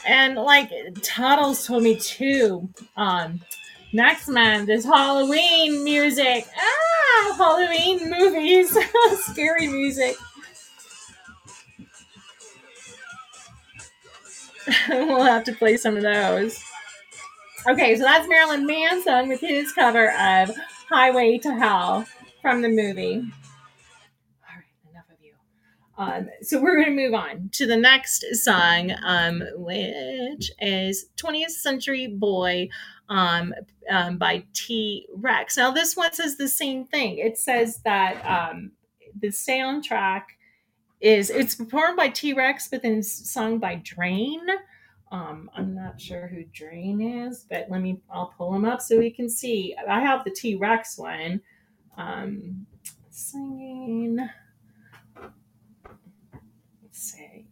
[0.07, 0.71] and like
[1.03, 2.69] Toddles told me too.
[2.97, 3.41] Um,
[3.93, 6.47] next month is Halloween music.
[6.57, 8.77] Ah, Halloween movies,
[9.31, 10.17] scary music.
[14.89, 16.63] we'll have to play some of those.
[17.69, 20.51] Okay, so that's Marilyn Manson with his cover of
[20.89, 22.07] Highway to Hell
[22.41, 23.25] from the movie.
[26.51, 32.09] So we're going to move on to the next song, um, which is 20th Century
[32.09, 32.69] Boy
[33.09, 33.55] um,
[33.89, 35.57] um, by T Rex.
[35.57, 37.19] Now, this one says the same thing.
[37.19, 38.73] It says that um,
[39.21, 40.23] the soundtrack
[41.01, 44.41] is it's performed by T Rex, but then sung by Drain.
[45.13, 48.99] Um, I'm not sure who Drain is, but let me I'll pull him up so
[48.99, 49.77] we can see.
[49.89, 51.43] I have the T Rex one.
[51.97, 52.67] Um,
[53.09, 54.19] singing.
[56.91, 57.47] Let's see.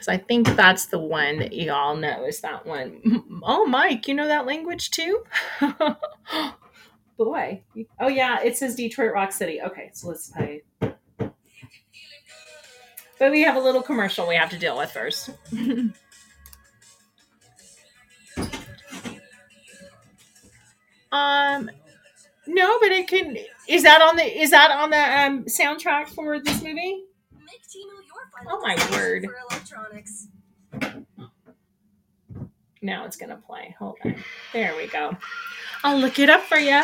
[0.00, 3.00] Because I think that's the one that y'all know is that one.
[3.42, 5.24] Oh, Mike, you know that language too?
[7.16, 7.62] Boy.
[7.98, 9.60] Oh, yeah, it says Detroit Rock City.
[9.62, 10.62] Okay, so let's play.
[13.18, 15.30] But we have a little commercial we have to deal with first.
[21.12, 21.70] um,
[22.54, 23.36] no, but it can.
[23.68, 24.24] Is that on the?
[24.24, 27.04] Is that on the um, soundtrack for this movie?
[27.32, 29.26] Make Timo your final Oh my word!
[32.82, 33.74] Now it's gonna play.
[33.78, 34.16] Hold on.
[34.52, 35.16] There we go.
[35.84, 36.82] I'll look it up for you.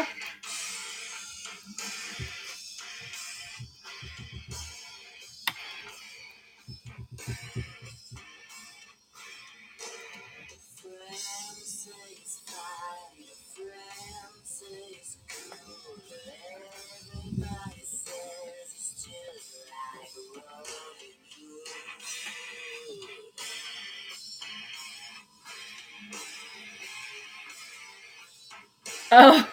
[29.18, 29.48] Oh,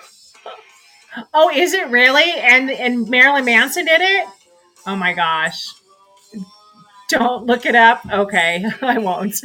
[1.34, 2.34] oh, is it really?
[2.34, 4.28] And and Marilyn Manson did it?
[4.86, 5.66] Oh my gosh!
[7.08, 8.02] Don't look it up.
[8.12, 9.36] Okay, I won't.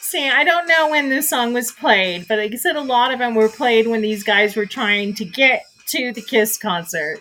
[0.00, 3.12] See, I don't know when this song was played, but like I said, a lot
[3.12, 7.20] of them were played when these guys were trying to get to the Kiss concert.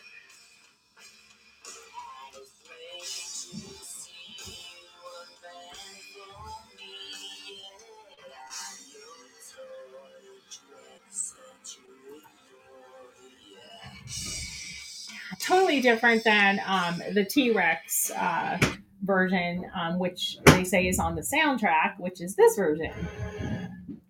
[15.72, 18.58] Totally different than um, the T Rex uh,
[19.04, 22.92] version, um, which they say is on the soundtrack, which is this version.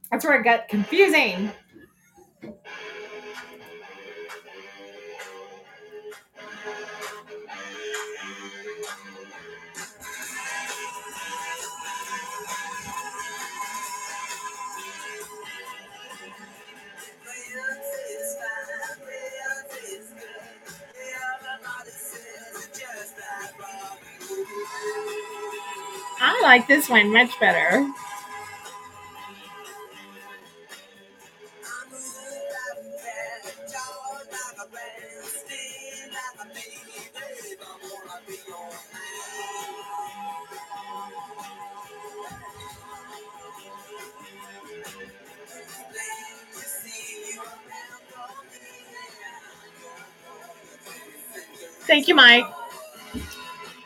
[0.09, 1.51] That's where it got confusing.
[26.41, 27.87] I like this one much better.
[51.87, 52.45] Thank you, Mike.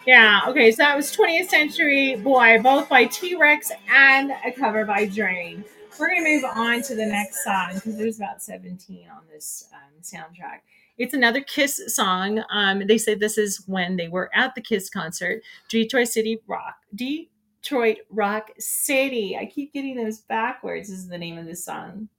[0.05, 4.85] Yeah, okay, so that was 20th Century Boy, both by T Rex and a cover
[4.85, 5.65] by Drain.
[5.99, 9.67] We're going to move on to the next song because there's about 17 on this
[9.73, 10.59] um, soundtrack.
[10.99, 12.43] It's another Kiss song.
[12.51, 16.75] Um, they say this is when they were at the Kiss concert, Detroit City Rock.
[16.93, 19.35] Detroit Rock City.
[19.39, 20.89] I keep getting those backwards.
[20.89, 22.09] Is the name of this song.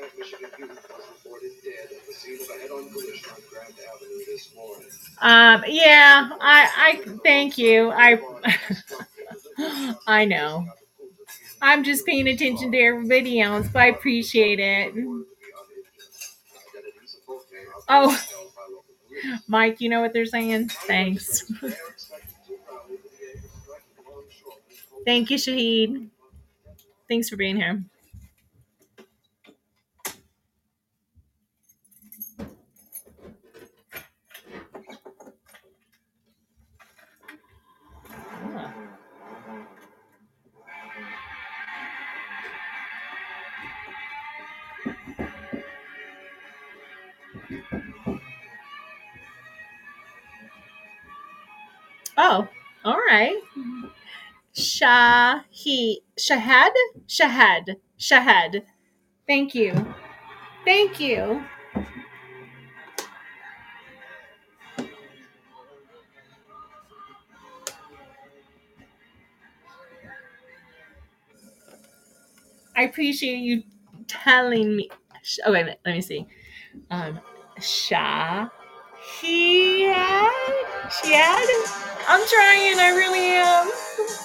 [0.00, 3.74] Pontiac, Michigan youth was reported dead at the scene of a head-on collision on Grand
[3.94, 4.86] Avenue this morning.
[5.20, 7.90] Um, yeah, I, I thank you.
[7.90, 8.18] I,
[10.06, 10.66] I know.
[11.62, 14.94] I'm just paying attention to everybody else, but I appreciate it.
[17.88, 18.18] Oh,
[19.46, 20.68] Mike, you know what they're saying?
[20.68, 21.44] Thanks.
[25.04, 26.08] Thank you, Shahid.
[27.08, 27.82] Thanks for being here.
[52.26, 52.48] Oh,
[52.86, 53.36] all right.
[54.56, 56.70] Shahi Shahad
[57.06, 58.62] Shahad Shahad.
[59.26, 59.94] Thank you.
[60.64, 61.44] Thank you.
[72.74, 73.64] I appreciate you
[74.06, 74.88] telling me.
[75.44, 75.80] Oh wait a minute.
[75.84, 76.26] Let me see.
[76.90, 77.20] Um,
[77.60, 78.48] Shah.
[80.88, 81.93] Shiad?
[82.08, 82.78] I'm trying.
[82.80, 84.23] I really am.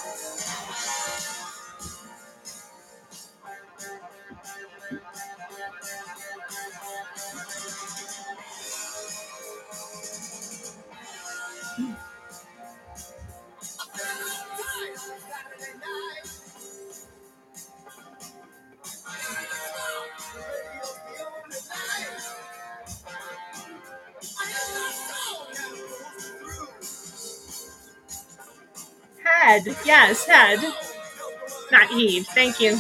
[29.63, 29.77] Head.
[29.85, 30.59] Yes, head.
[31.71, 32.27] Not heave.
[32.27, 32.79] Thank you.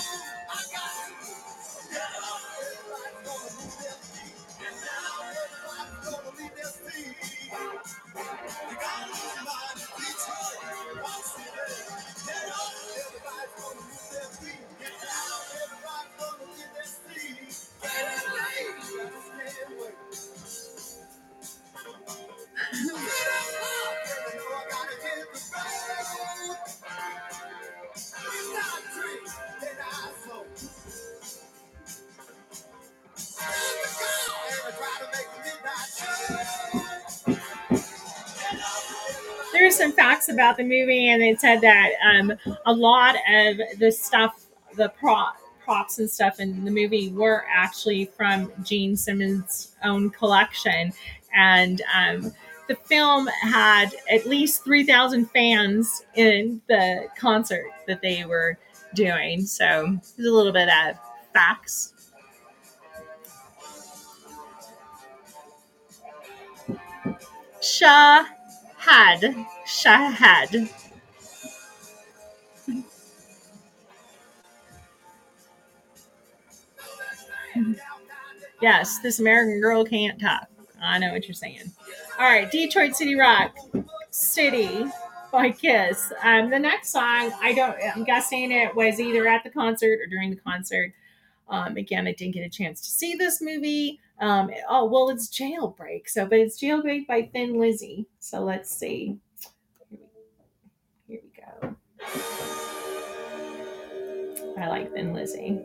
[40.49, 42.33] About the movie, and it said that um,
[42.65, 48.05] a lot of the stuff, the prop, props and stuff in the movie were actually
[48.17, 50.91] from Gene Simmons' own collection,
[51.35, 52.33] and um,
[52.67, 58.57] the film had at least 3,000 fans in the concert that they were
[58.95, 59.45] doing.
[59.45, 60.97] So there's a little bit of
[61.31, 61.93] facts.
[68.79, 69.45] Shahad.
[69.65, 70.69] Shahad.
[78.61, 80.47] Yes, this American girl can't talk.
[80.81, 81.71] I know what you're saying.
[82.17, 83.55] All right, Detroit City Rock
[84.11, 84.85] City
[85.31, 86.11] by Kiss.
[86.23, 87.77] Um, the next song, I don't.
[87.95, 90.93] I'm guessing it was either at the concert or during the concert.
[91.49, 93.99] Um, again, I didn't get a chance to see this movie.
[94.19, 96.07] Um, oh well, it's Jailbreak.
[96.09, 98.05] So, but it's Jailbreak by Thin Lizzy.
[98.19, 99.17] So let's see.
[101.07, 101.75] Here we go.
[104.57, 105.59] I like Thin Lizzy.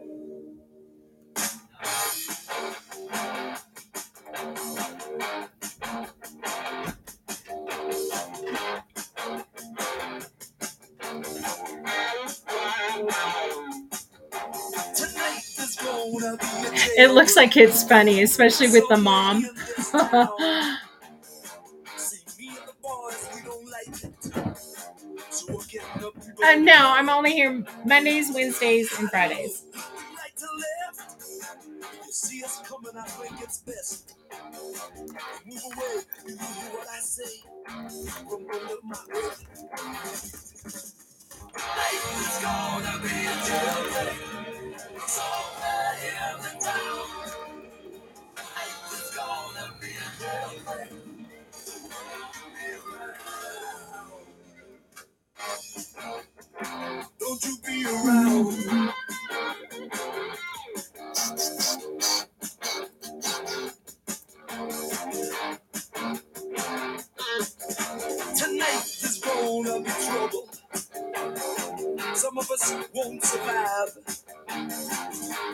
[16.97, 19.45] It looks like it's funny, especially with the mom.
[26.45, 29.65] Uh, no, I'm only here Mondays, Wednesdays, and Fridays.
[57.21, 58.93] Don't you be around.
[68.37, 70.49] Tonight is gonna be trouble.
[72.15, 73.91] Some of us won't survive.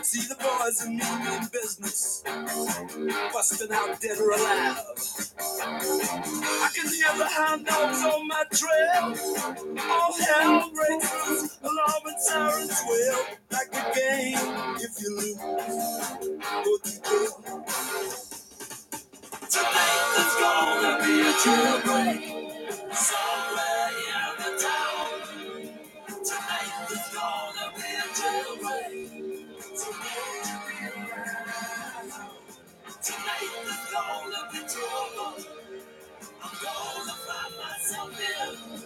[0.03, 2.23] See the boys and me in business,
[3.33, 4.77] busting out dead or alive.
[5.61, 9.15] I can hear the hound dogs on my trail.
[9.91, 13.19] All hell breaks loose, alarm and sirens wail.
[13.51, 14.39] Like a game,
[14.81, 15.37] if you lose,
[16.65, 18.30] go to jail.
[19.51, 22.23] Tonight there's gonna be a jailbreak
[22.95, 25.11] somewhere in the town.
[26.25, 29.11] Tonight there's gonna be a jailbreak.
[33.03, 35.45] Tonight there's gonna be trouble.
[36.43, 38.83] I'm gonna find myself in.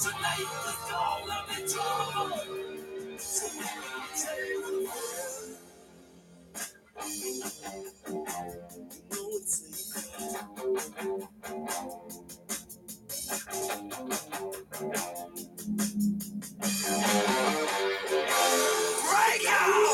[0.00, 3.18] Tonight there's gonna be trouble.
[3.18, 5.43] So let me tell you what You know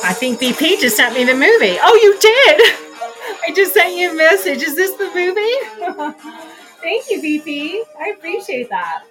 [0.02, 1.78] I think BP just sent me the movie.
[1.80, 2.60] Oh, you did?
[3.46, 4.62] I just sent you a message.
[4.62, 6.18] Is this the movie?
[6.82, 7.82] Thank you, BP.
[7.98, 9.04] I appreciate that.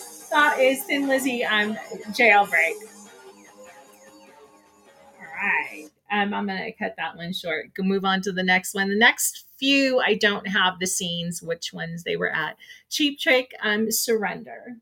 [0.30, 1.74] that is Thin Lizzy on
[2.12, 2.74] Jailbreak.
[5.20, 5.88] All right.
[6.10, 7.74] Um, I'm going to cut that one short.
[7.74, 8.88] Go move on to the next one.
[8.88, 12.56] The next few, I don't have the scenes, which ones they were at.
[12.88, 14.76] Cheap Trick, um, Surrender.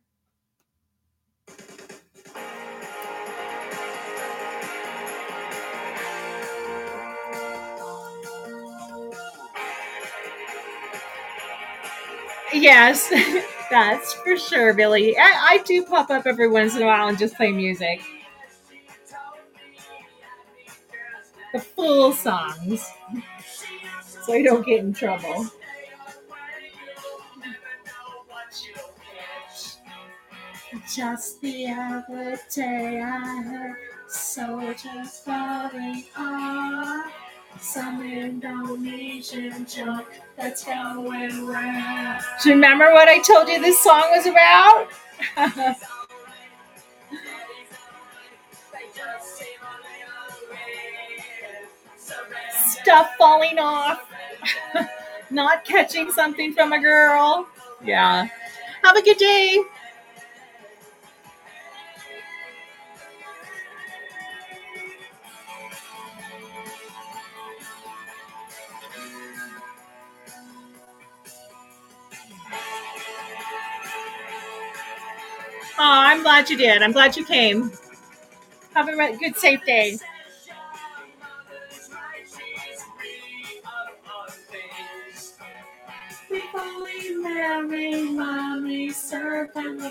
[12.53, 13.13] Yes,
[13.71, 15.17] That's for sure, Billy.
[15.19, 18.01] I, I do pop up every once in a while and just play music.
[21.53, 22.89] The full songs.
[24.01, 25.47] So I don't get in trouble.
[30.95, 33.77] Just the other day I heard
[34.09, 37.13] soldiers falling off.
[37.61, 42.23] Some Indonesian junk that's going round.
[42.43, 44.89] Do you remember what I told you this song was about?
[52.53, 54.09] Stuff falling off.
[55.31, 57.49] Not catching something from a girl.
[57.85, 58.29] Yeah.
[58.85, 59.59] Have a good day.
[75.79, 76.83] I'm glad you did.
[76.83, 77.71] I'm glad you came.
[78.75, 79.99] Have a good, safe day.
[86.31, 86.43] We
[88.05, 88.91] mommy,
[89.79, 89.91] the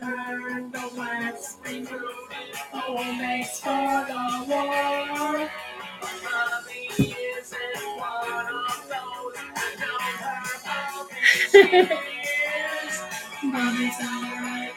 [0.00, 1.62] burn the West
[3.18, 3.68] makes for
[4.08, 5.50] the war.
[6.24, 9.55] Mommy isn't one of those.
[13.42, 14.72] Mommy's alright.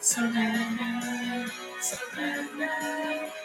[0.00, 1.46] Surrender,
[1.80, 3.41] surrender.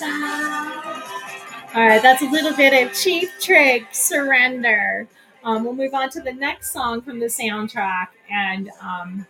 [0.00, 1.02] Out.
[1.74, 5.08] All right, that's a little bit of Cheap Trick Surrender.
[5.44, 8.08] Um, we'll move on to the next song from the soundtrack.
[8.30, 9.26] And um,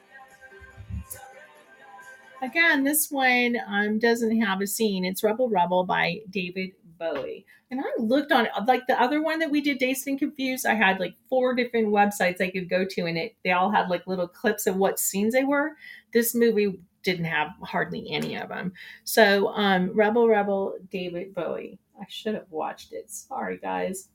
[2.43, 5.05] again, this one um, doesn't have a scene.
[5.05, 7.47] It's Rebel Rebel by David Bowie.
[7.71, 10.67] And I looked on like the other one that we did, Dazed and Confused.
[10.67, 13.89] I had like four different websites I could go to, and it they all had
[13.89, 15.71] like little clips of what scenes they were.
[16.13, 18.73] This movie didn't have hardly any of them.
[19.05, 21.79] So, um, Rebel Rebel, David Bowie.
[22.01, 23.11] I should have watched it.
[23.11, 24.09] Sorry, guys.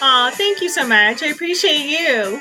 [0.00, 1.22] Aw, thank you so much.
[1.22, 2.40] I appreciate you.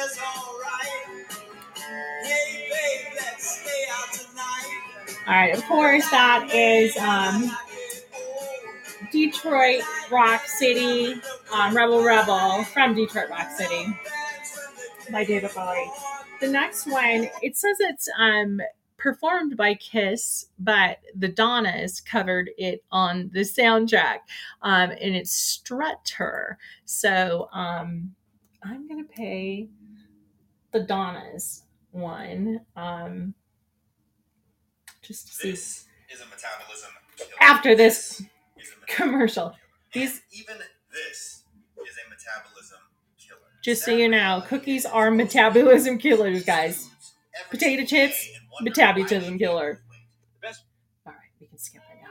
[0.00, 1.26] Hair's alright.
[2.22, 5.24] Hey, babe, let's stay out tonight.
[5.26, 7.50] All right, of course, that is um,
[9.12, 11.20] Detroit Rock City,
[11.52, 13.86] um, Rebel Rebel from Detroit Rock City
[15.10, 15.90] by David Bowie.
[16.40, 18.60] The next one, it says it's um,
[18.96, 24.18] performed by Kiss, but the Donnas covered it on the soundtrack,
[24.62, 26.58] um, and it's Strutter.
[26.84, 28.14] So um,
[28.62, 29.68] I'm gonna pay
[30.72, 33.34] the Donnas one um,
[35.02, 37.30] just to see This is a metabolism killer.
[37.40, 39.56] after this is a metabolism commercial.
[39.92, 40.56] These- even
[40.92, 41.39] this
[43.62, 46.88] Just so you know, cookies are metabolism killers, guys.
[47.50, 48.26] Potato chips,
[48.62, 49.82] metabolism killer.
[51.06, 52.08] All right, we can skip it now.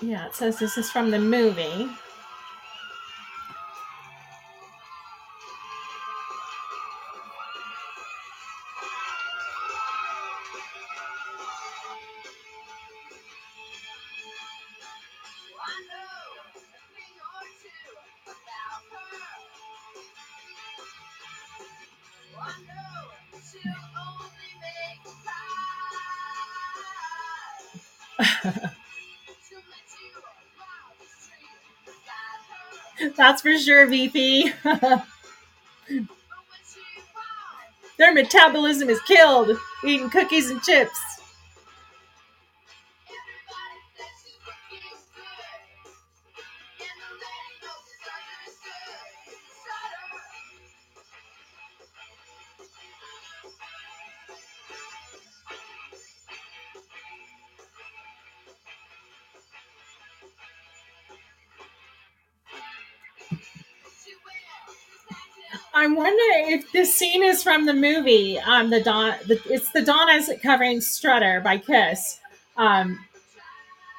[0.00, 1.88] Yeah, it says this is from the movie.
[33.28, 34.54] That's for sure, VP.
[37.98, 39.54] Their metabolism is killed
[39.84, 40.98] eating cookies and chips.
[66.78, 68.38] This scene is from the movie.
[68.38, 72.20] Um, the Don, the, it's the Donnas covering Strutter by Kiss.
[72.56, 73.04] Um,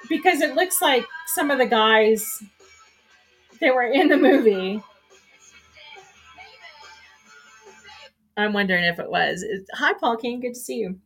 [0.07, 2.41] because it looks like some of the guys
[3.59, 4.81] that were in the movie.
[8.37, 9.43] I'm wondering if it was.
[9.73, 10.39] Hi, Paul King.
[10.39, 10.97] Good to see you.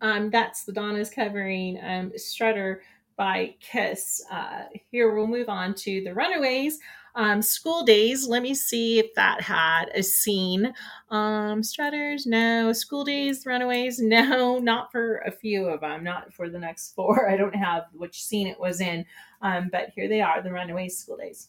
[0.00, 2.82] Um, that's the Donnas covering um, Strutter
[3.16, 4.24] by Kiss.
[4.30, 6.78] Uh, here we'll move on to the Runaways.
[7.14, 8.26] Um, school days.
[8.26, 10.72] Let me see if that had a scene.
[11.10, 12.72] Um, Strutters, no.
[12.72, 14.58] School days, Runaways, no.
[14.58, 16.04] Not for a few of them.
[16.04, 17.28] Not for the next four.
[17.30, 19.04] I don't have which scene it was in.
[19.42, 21.48] Um, but here they are, the Runaways school days.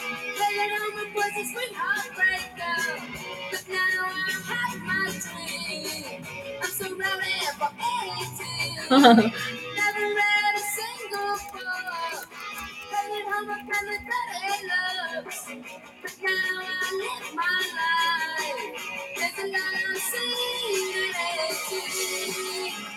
[6.63, 7.71] I'm surrounded by
[8.91, 8.91] 18.
[8.91, 12.29] Never read a single book.
[12.91, 13.51] Playing home
[14.71, 15.47] loves.
[16.03, 18.83] But now I live my life.
[19.17, 22.92] There's a lot I'm seeing at 18.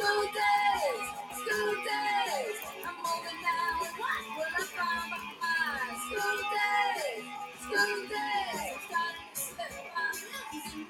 [0.00, 2.56] School days, school days.
[2.86, 5.92] I'm older now, what will I find behind?
[6.08, 7.24] School days,
[7.60, 8.80] school days.
[8.88, 10.08] Starting to slip my
[10.54, 10.88] losing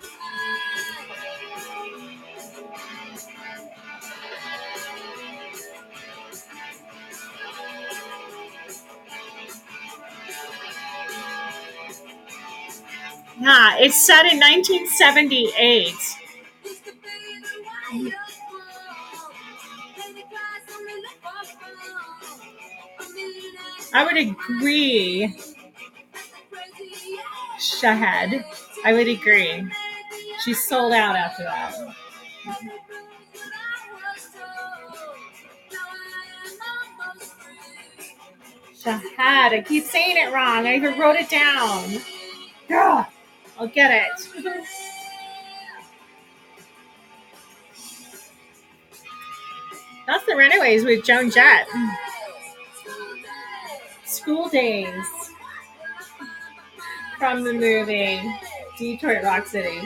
[13.41, 15.95] Yeah, it's set in 1978.
[23.93, 25.35] I would agree,
[27.59, 28.45] Shahad.
[28.85, 29.71] I would agree.
[30.45, 31.75] She sold out after that.
[38.75, 39.53] Shahad.
[39.53, 40.67] I keep saying it wrong.
[40.67, 42.01] I even wrote it down.
[42.71, 43.07] Ugh,
[43.59, 44.29] I'll get it.
[50.07, 51.69] That's the Runaways with Joan Jett.
[54.11, 55.07] School Days
[57.17, 58.21] from the movie
[58.77, 59.79] Detroit Rock City.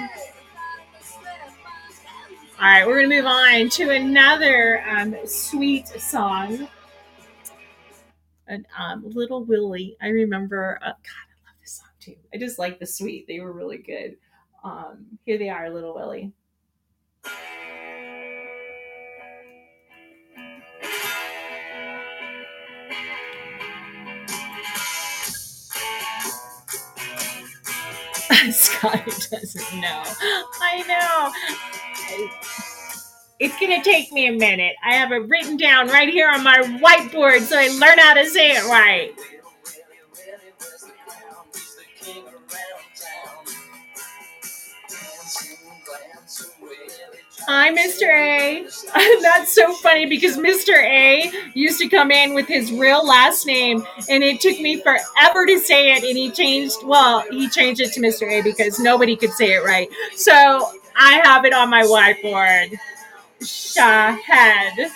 [2.58, 6.66] All right, we're going to move on to another um, sweet song.
[8.46, 10.78] And um, Little Willie, I remember.
[10.80, 12.16] Uh, God, I love this song too.
[12.32, 14.16] I just like the sweet; they were really good.
[14.64, 16.32] Um, here they are, Little Willie.
[28.92, 30.02] guy doesn't know.
[30.62, 31.32] I know.
[33.40, 34.76] It's gonna take me a minute.
[34.84, 38.26] I have it written down right here on my whiteboard so I learn how to
[38.28, 39.14] say it right.
[47.46, 48.08] Hi, Mr.
[48.08, 48.66] A.
[49.22, 50.72] That's so funny because Mr.
[50.82, 55.44] A used to come in with his real last name, and it took me forever
[55.44, 56.04] to say it.
[56.04, 58.30] And he changed, well, he changed it to Mr.
[58.30, 59.90] A because nobody could say it right.
[60.16, 60.32] So
[60.96, 62.78] I have it on my whiteboard.
[63.42, 64.90] Shahed.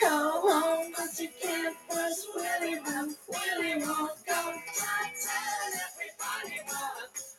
[0.00, 1.76] Go home, but you can't
[4.26, 4.54] go.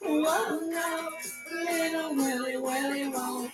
[0.01, 1.09] No,
[1.51, 3.51] little Willie, Willie won't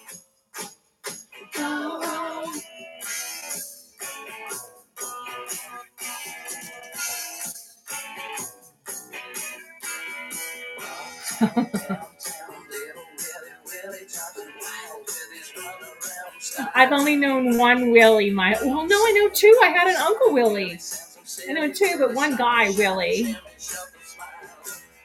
[1.55, 2.61] go home.
[16.75, 18.29] I've only known one Willie.
[18.31, 19.59] My well, no, I know two.
[19.63, 20.79] I had an Uncle Willie.
[21.49, 23.37] I know two, but one guy, Willie.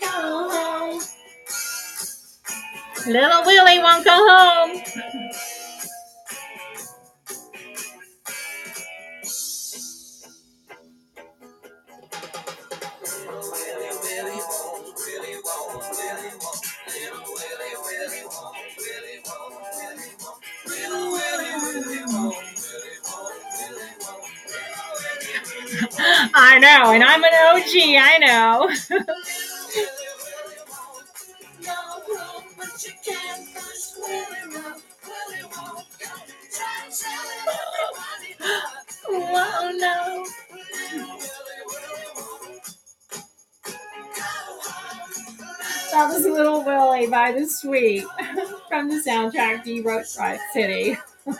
[0.00, 1.00] go home.
[3.06, 4.82] Little Willie won't go home.
[26.34, 28.70] I know, and I'm an OG, I know.
[45.92, 48.04] That was Little Willie by The Sweet
[48.68, 50.96] from the soundtrack to Detroit Rock City.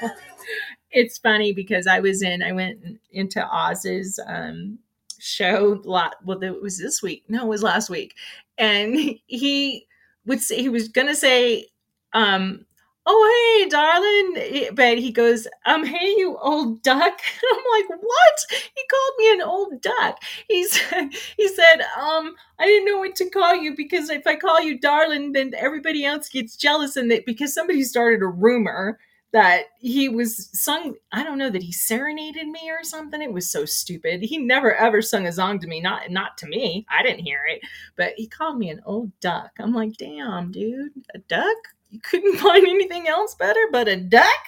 [0.90, 4.78] it's funny because I was in, I went into Oz's um,
[5.18, 6.16] show lot.
[6.24, 7.24] Well, it was this week.
[7.28, 8.14] No, it was last week,
[8.58, 8.96] and
[9.26, 9.86] he
[10.26, 11.68] would say he was gonna say,
[12.12, 12.66] um,
[13.06, 17.20] "Oh hey, darling," but he goes, "Um, hey, you old duck."
[17.52, 20.18] I'm like, "What?" He called me an old duck.
[20.48, 24.36] He said, "He said, um, I didn't know what to call you because if I
[24.36, 28.98] call you darling, then everybody else gets jealous, and that because somebody started a rumor."
[29.36, 33.20] That he was sung i don't know that he serenaded me or something.
[33.20, 34.22] It was so stupid.
[34.22, 36.86] He never ever sung a song to me not not to me.
[36.88, 37.60] I didn't hear it.
[37.96, 39.50] But he called me an old duck.
[39.58, 41.56] I'm like damn dude a duck?
[41.90, 44.42] You couldn't find anything else better but a duck?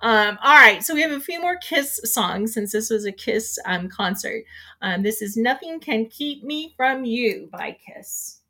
[0.00, 3.12] Um, all right so we have a few more kiss songs since this was a
[3.12, 4.44] kiss um, concert.
[4.80, 8.40] Um, this is nothing can keep me from you by kiss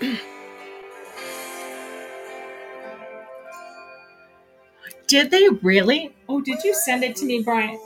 [5.06, 6.14] Did they really?
[6.28, 7.78] Oh, did you send it to me, Brian?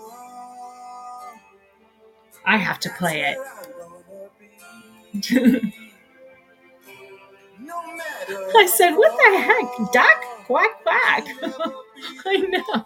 [2.44, 3.38] I have to play it.
[8.56, 9.92] I said, what the heck?
[9.92, 10.24] Duck?
[10.46, 11.26] Quack, quack.
[12.26, 12.84] I know.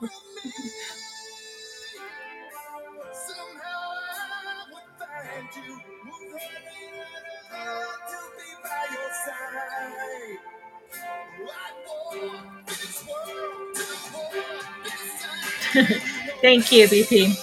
[16.41, 17.37] Thank you, BP.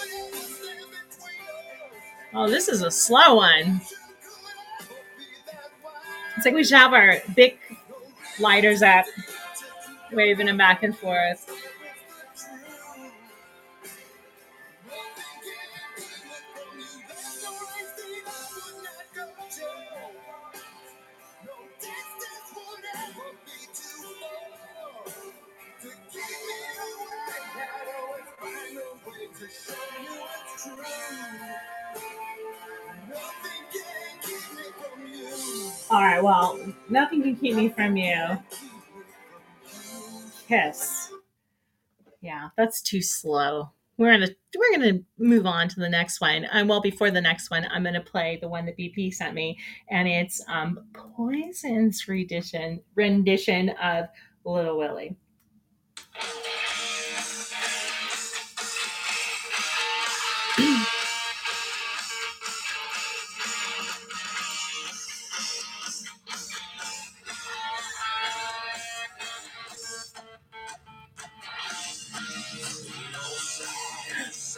[2.34, 3.80] Oh, this is a slow one.
[6.36, 7.58] It's like we should have our big
[8.40, 9.06] lighters up,
[10.12, 11.50] waving them back and forth.
[35.96, 36.60] All right, well,
[36.90, 38.38] nothing can keep me from you.
[40.46, 41.10] Kiss.
[42.20, 43.72] Yeah, that's too slow.
[43.98, 44.28] We're gonna
[44.58, 46.44] we're gonna move on to the next one.
[46.52, 49.58] And well, before the next one, I'm gonna play the one that BP sent me,
[49.90, 54.08] and it's um Poison's rendition rendition of
[54.44, 55.16] Little Willie.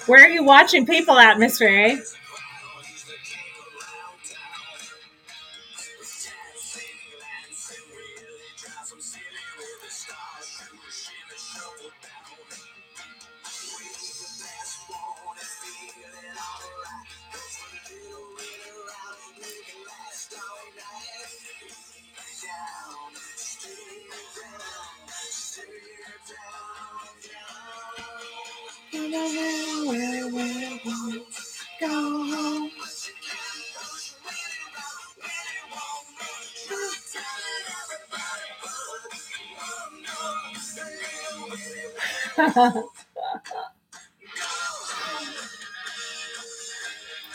[0.07, 1.99] Where are you watching people at, Miss Ray?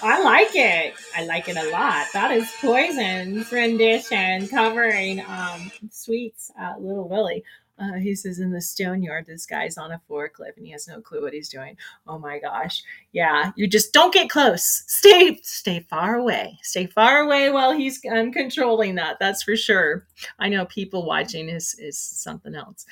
[0.05, 0.94] I like it.
[1.16, 2.06] I like it a lot.
[2.12, 7.44] That is Poison's rendition covering um, Sweet's uh, Little Willie.
[7.78, 10.86] Uh, he says in the stone yard, this guy's on a forklift and he has
[10.86, 11.76] no clue what he's doing.
[12.06, 12.82] Oh my gosh.
[13.12, 14.84] Yeah, you just don't get close.
[14.86, 16.59] Stay stay far away.
[16.62, 19.18] Stay far away while he's um, controlling that.
[19.18, 20.06] That's for sure.
[20.39, 22.84] I know people watching is is something else.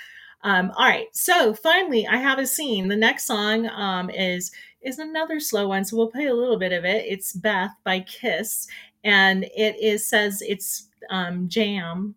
[0.43, 1.09] Um, all right.
[1.13, 2.89] So finally, I have a scene.
[2.89, 4.51] The next song um, is
[4.83, 7.05] is another slow one, so we'll play a little bit of it.
[7.07, 8.67] It's Beth by Kiss,
[9.05, 12.15] and it is says it's um, Jam,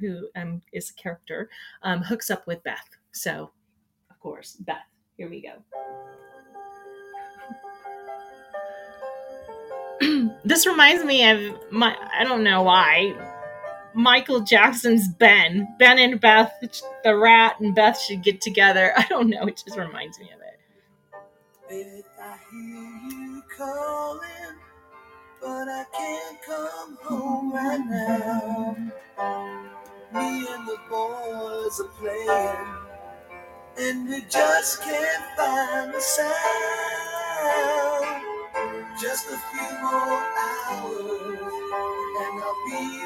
[0.00, 1.48] who um, is a character,
[1.82, 2.88] um, hooks up with Beth.
[3.12, 3.52] So,
[4.10, 4.78] of course, Beth.
[5.16, 5.62] Here we go.
[10.44, 11.96] this reminds me of my.
[12.12, 13.31] I don't know why.
[13.94, 15.68] Michael Jackson's Ben.
[15.78, 16.52] Ben and Beth,
[17.04, 18.92] the rat and Beth should get together.
[18.98, 19.46] I don't know.
[19.46, 20.60] It just reminds me of it.
[21.68, 24.58] Beth, I hear you calling,
[25.40, 28.76] but I can't come home right now.
[30.14, 32.76] Me and the boys are playing,
[33.78, 36.26] and we just can't find the sound.
[39.00, 41.40] Just a few more hours,
[42.20, 43.01] and I'll be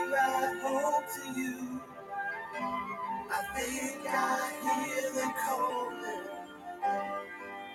[3.36, 4.52] I think I
[4.86, 6.28] hear them calling.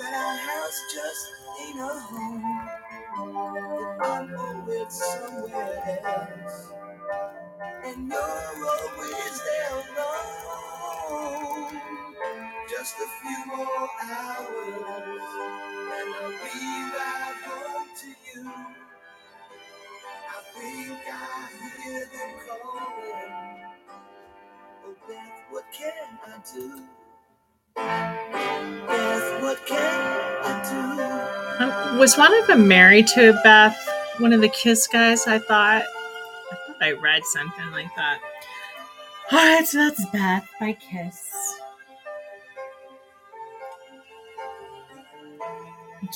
[0.00, 1.26] that our house just
[1.62, 2.60] ain't a home.
[3.16, 6.72] And I'm always somewhere else,
[7.84, 11.49] and you're always there alone.
[12.80, 14.48] Just a few more hours,
[15.92, 16.64] and I'll be
[16.96, 18.50] right home to you.
[20.16, 21.48] I think I
[21.82, 23.32] hear them calling.
[24.86, 25.92] Oh, Beth, what can
[26.26, 26.82] I do?
[28.86, 30.00] Beth, what can
[30.42, 30.64] I
[31.60, 33.78] Uh, Was one of them married to Beth?
[34.20, 35.26] One of the Kiss guys?
[35.26, 35.82] I thought.
[35.82, 38.20] I thought I read something like that.
[39.32, 41.49] All right, so that's Beth by Kiss.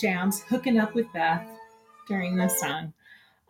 [0.01, 1.47] Jams hooking up with Beth
[2.09, 2.93] during this song.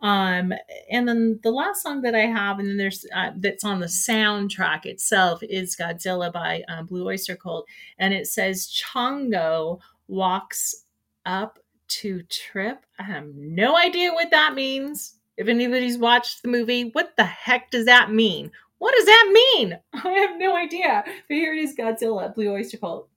[0.01, 0.53] Um,
[0.91, 3.87] and then the last song that I have, and then there's uh, that's on the
[3.87, 7.65] soundtrack itself is Godzilla by um, Blue Oyster Cult,
[7.97, 10.83] and it says Chongo walks
[11.25, 12.85] up to trip.
[12.99, 15.15] I have no idea what that means.
[15.37, 18.51] If anybody's watched the movie, what the heck does that mean?
[18.77, 19.79] What does that mean?
[19.93, 21.03] I have no idea.
[21.05, 23.09] But here it is Godzilla, Blue Oyster Cult.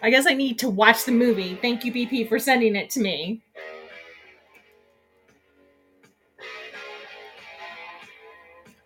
[0.00, 1.56] I guess I need to watch the movie.
[1.56, 3.42] Thank you, BP, for sending it to me.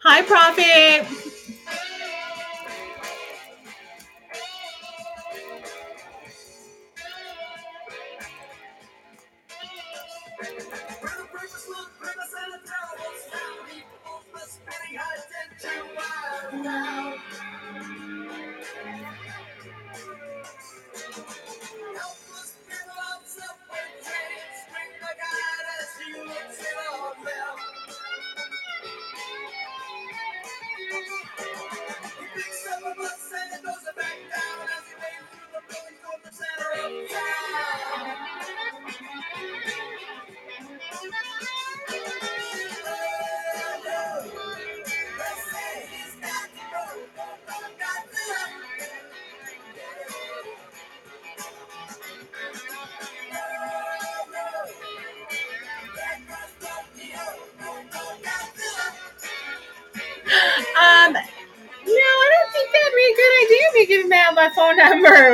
[0.05, 1.07] Hi, Prophet.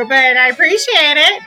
[0.04, 1.42] But I appreciate it.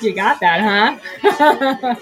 [0.00, 1.96] You got that, huh?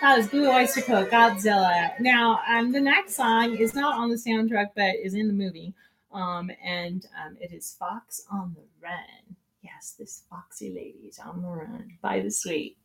[0.00, 1.90] That was Blue Oyster Cult, Godzilla.
[2.00, 5.74] Now, um, the next song is not on the soundtrack, but is in the movie.
[6.12, 9.36] Um, and um, it is Fox on the Run.
[9.62, 12.78] Yes, this foxy lady is on the run by the sweet.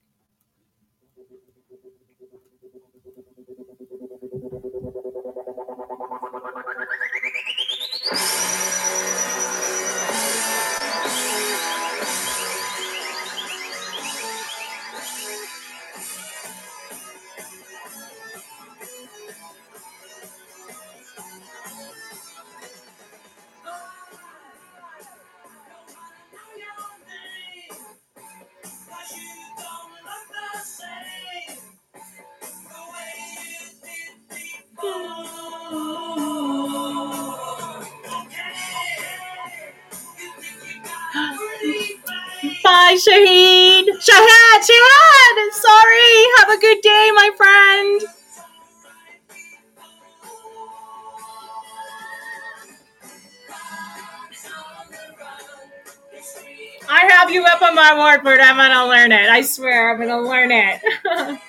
[57.99, 58.41] Up on.
[58.41, 59.29] I'm gonna learn it.
[59.29, 60.81] I swear, I'm gonna learn it.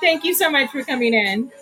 [0.00, 1.50] Thank you so much for coming in.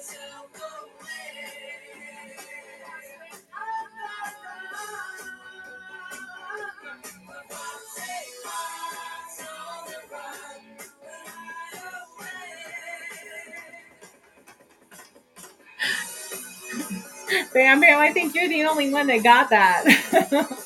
[17.55, 20.59] Bam Bam, I think you're the only one that got that.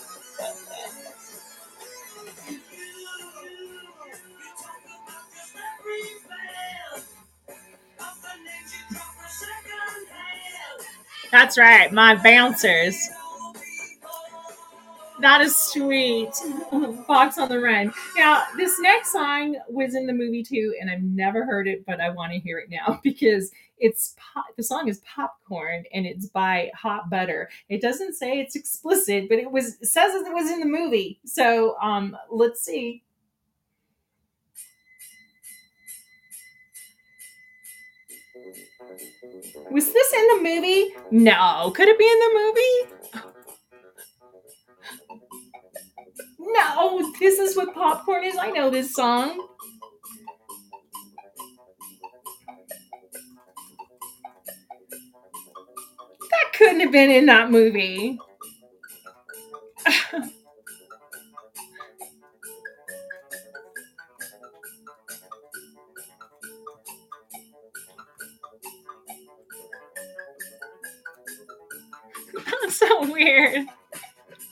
[11.30, 13.10] That's right, my bouncers.
[15.20, 16.32] That is sweet.
[17.06, 17.92] Fox on the Run.
[18.16, 22.00] Now, this next song was in the movie too, and I've never heard it, but
[22.00, 24.14] I want to hear it now because it's
[24.56, 27.48] the song is Popcorn and it's by Hot Butter.
[27.68, 31.20] It doesn't say it's explicit, but it was it says it was in the movie.
[31.24, 33.02] So, um, let's see.
[39.70, 40.94] Was this in the movie?
[41.10, 41.72] No.
[41.74, 42.94] Could it be in the movie?
[46.38, 48.36] No, this is what popcorn is.
[48.38, 49.46] I know this song.
[56.30, 58.18] That couldn't have been in that movie.
[72.98, 73.66] so weird.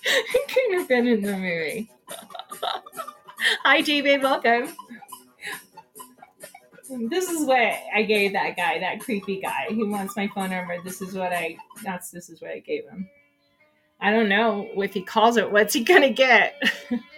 [0.04, 1.90] It couldn't have been in the movie.
[3.64, 4.22] Hi, David.
[4.22, 4.74] Welcome.
[7.10, 9.66] This is what I gave that guy, that creepy guy.
[9.70, 10.80] He wants my phone number.
[10.84, 11.56] This is what I.
[11.82, 13.08] That's this is what I gave him.
[14.00, 15.50] I don't know if he calls it.
[15.50, 16.62] What's he gonna get?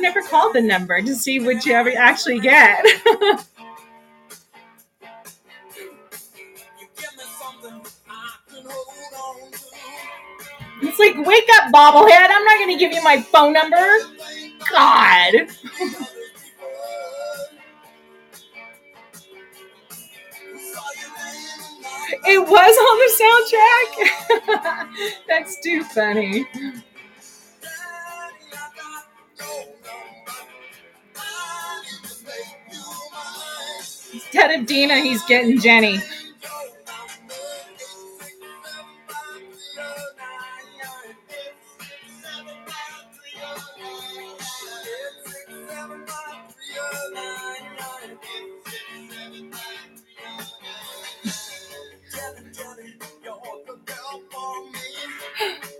[0.00, 2.86] I've never called the number to see what you ever actually get.
[10.82, 12.28] It's like, wake up, bobblehead.
[12.30, 13.76] I'm not going to give you my phone number.
[14.70, 15.34] God.
[22.24, 25.18] It was on the soundtrack.
[25.28, 26.46] That's too funny.
[34.32, 35.98] Instead of Dina, he's getting Jenny.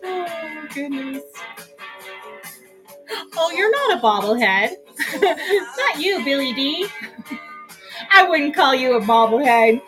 [0.05, 1.23] Oh, goodness.
[3.37, 4.77] Oh, you're not a bobblehead.
[5.79, 6.87] not you, Billy D.
[8.13, 9.83] I wouldn't call you a bobblehead.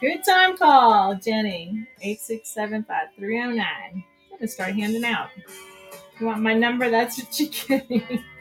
[0.00, 1.86] Good time call, Jenny.
[2.04, 3.60] 8675309.
[3.60, 4.04] I'm
[4.40, 5.28] to start handing out.
[6.20, 6.90] You want my number?
[6.90, 8.24] That's what you're getting.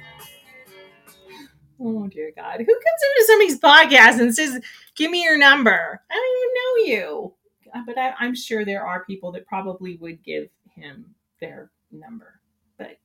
[1.78, 2.58] Oh, dear God.
[2.60, 4.62] Who comes into somebody's podcast and says,
[4.96, 6.02] Give me your number?
[6.10, 7.34] I don't even know you.
[7.76, 11.06] Uh, But I, I'm sure there are people that probably would give him
[11.42, 12.40] their number.
[12.78, 12.98] But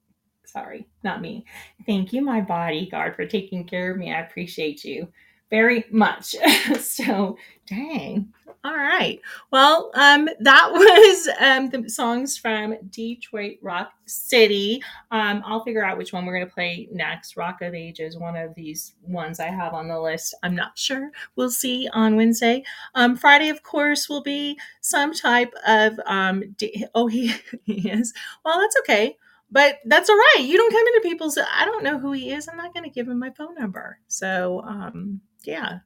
[0.45, 1.45] sorry, not me.
[1.85, 4.13] Thank you, my bodyguard, for taking care of me.
[4.13, 5.09] I appreciate you
[5.51, 6.37] very much.
[6.81, 7.37] so,
[7.67, 8.33] dang.
[8.63, 9.19] All right.
[9.51, 14.83] Well, um, that was um, the songs from Detroit Rock City.
[15.11, 17.39] Um, I'll figure out which one we're going to play next.
[17.39, 20.35] Rock of Ages, one of these ones I have on the list.
[20.43, 21.11] I'm not sure.
[21.37, 22.63] We'll see on Wednesday.
[22.95, 25.99] Um, Friday, of course, will be some type of.
[26.05, 27.33] Um, D- oh, he,
[27.65, 28.13] he is.
[28.45, 29.17] Well, that's okay.
[29.51, 30.45] But that's all right.
[30.45, 31.39] You don't come into people's.
[31.39, 32.47] I don't know who he is.
[32.47, 33.99] I'm not going to give him my phone number.
[34.07, 35.79] So, um, yeah.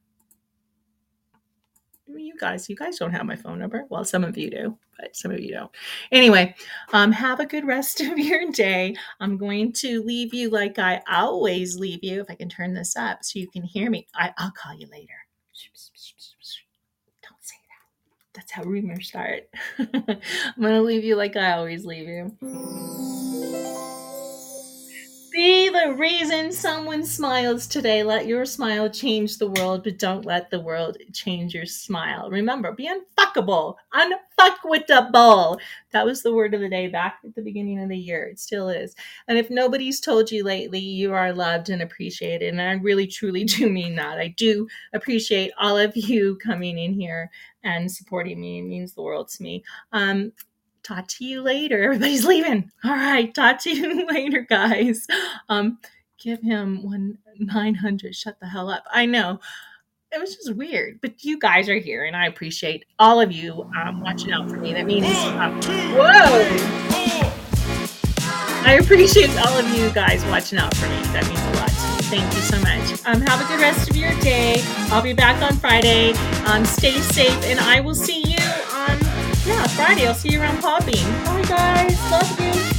[2.07, 3.85] I mean, you guys, you guys don't have my phone number.
[3.89, 5.71] Well, some of you do, but some of you don't.
[6.11, 6.55] Anyway,
[6.93, 8.95] um, have a good rest of your day.
[9.19, 12.21] I'm going to leave you like I always leave you.
[12.21, 14.87] If I can turn this up so you can hear me, I, I'll call you
[14.91, 15.13] later.
[17.23, 18.35] Don't say that.
[18.35, 19.49] That's how rumors start.
[19.79, 19.87] I'm
[20.61, 22.37] going to leave you like I always leave you.
[25.35, 28.03] Be the reason someone smiles today.
[28.03, 32.29] Let your smile change the world, but don't let the world change your smile.
[32.29, 33.75] Remember, be unfuckable.
[33.93, 35.59] Unfuckwithable.
[35.91, 38.23] That was the word of the day back at the beginning of the year.
[38.27, 38.95] It still is.
[39.27, 42.53] And if nobody's told you lately, you are loved and appreciated.
[42.53, 44.17] And I really, truly do mean that.
[44.17, 47.29] I do appreciate all of you coming in here
[47.61, 48.59] and supporting me.
[48.59, 49.65] It means the world to me.
[49.91, 50.31] Um,
[50.85, 51.83] talk to you later.
[51.83, 52.71] Everybody's leaving.
[52.83, 55.07] All right, talk to you later, guys.
[55.49, 55.79] Um,
[56.19, 58.15] give him one nine hundred.
[58.15, 58.83] Shut the hell up.
[58.91, 59.39] I know.
[60.11, 63.69] It was just weird, but you guys are here, and I appreciate all of you
[63.75, 64.71] um, watching out for me.
[64.71, 65.59] That means, um,
[65.93, 66.85] whoa!
[68.67, 71.01] I appreciate all of you guys watching out for me.
[71.11, 71.69] That means a lot.
[72.05, 73.05] Thank you so much.
[73.05, 74.61] Um, have a good rest of your day.
[74.89, 76.13] I'll be back on Friday.
[76.45, 78.34] Um, stay safe, and I will see you
[79.45, 80.07] yeah Friday.
[80.07, 80.95] I'll see you around popping.
[81.25, 82.11] Bye guys.
[82.11, 82.74] Love you.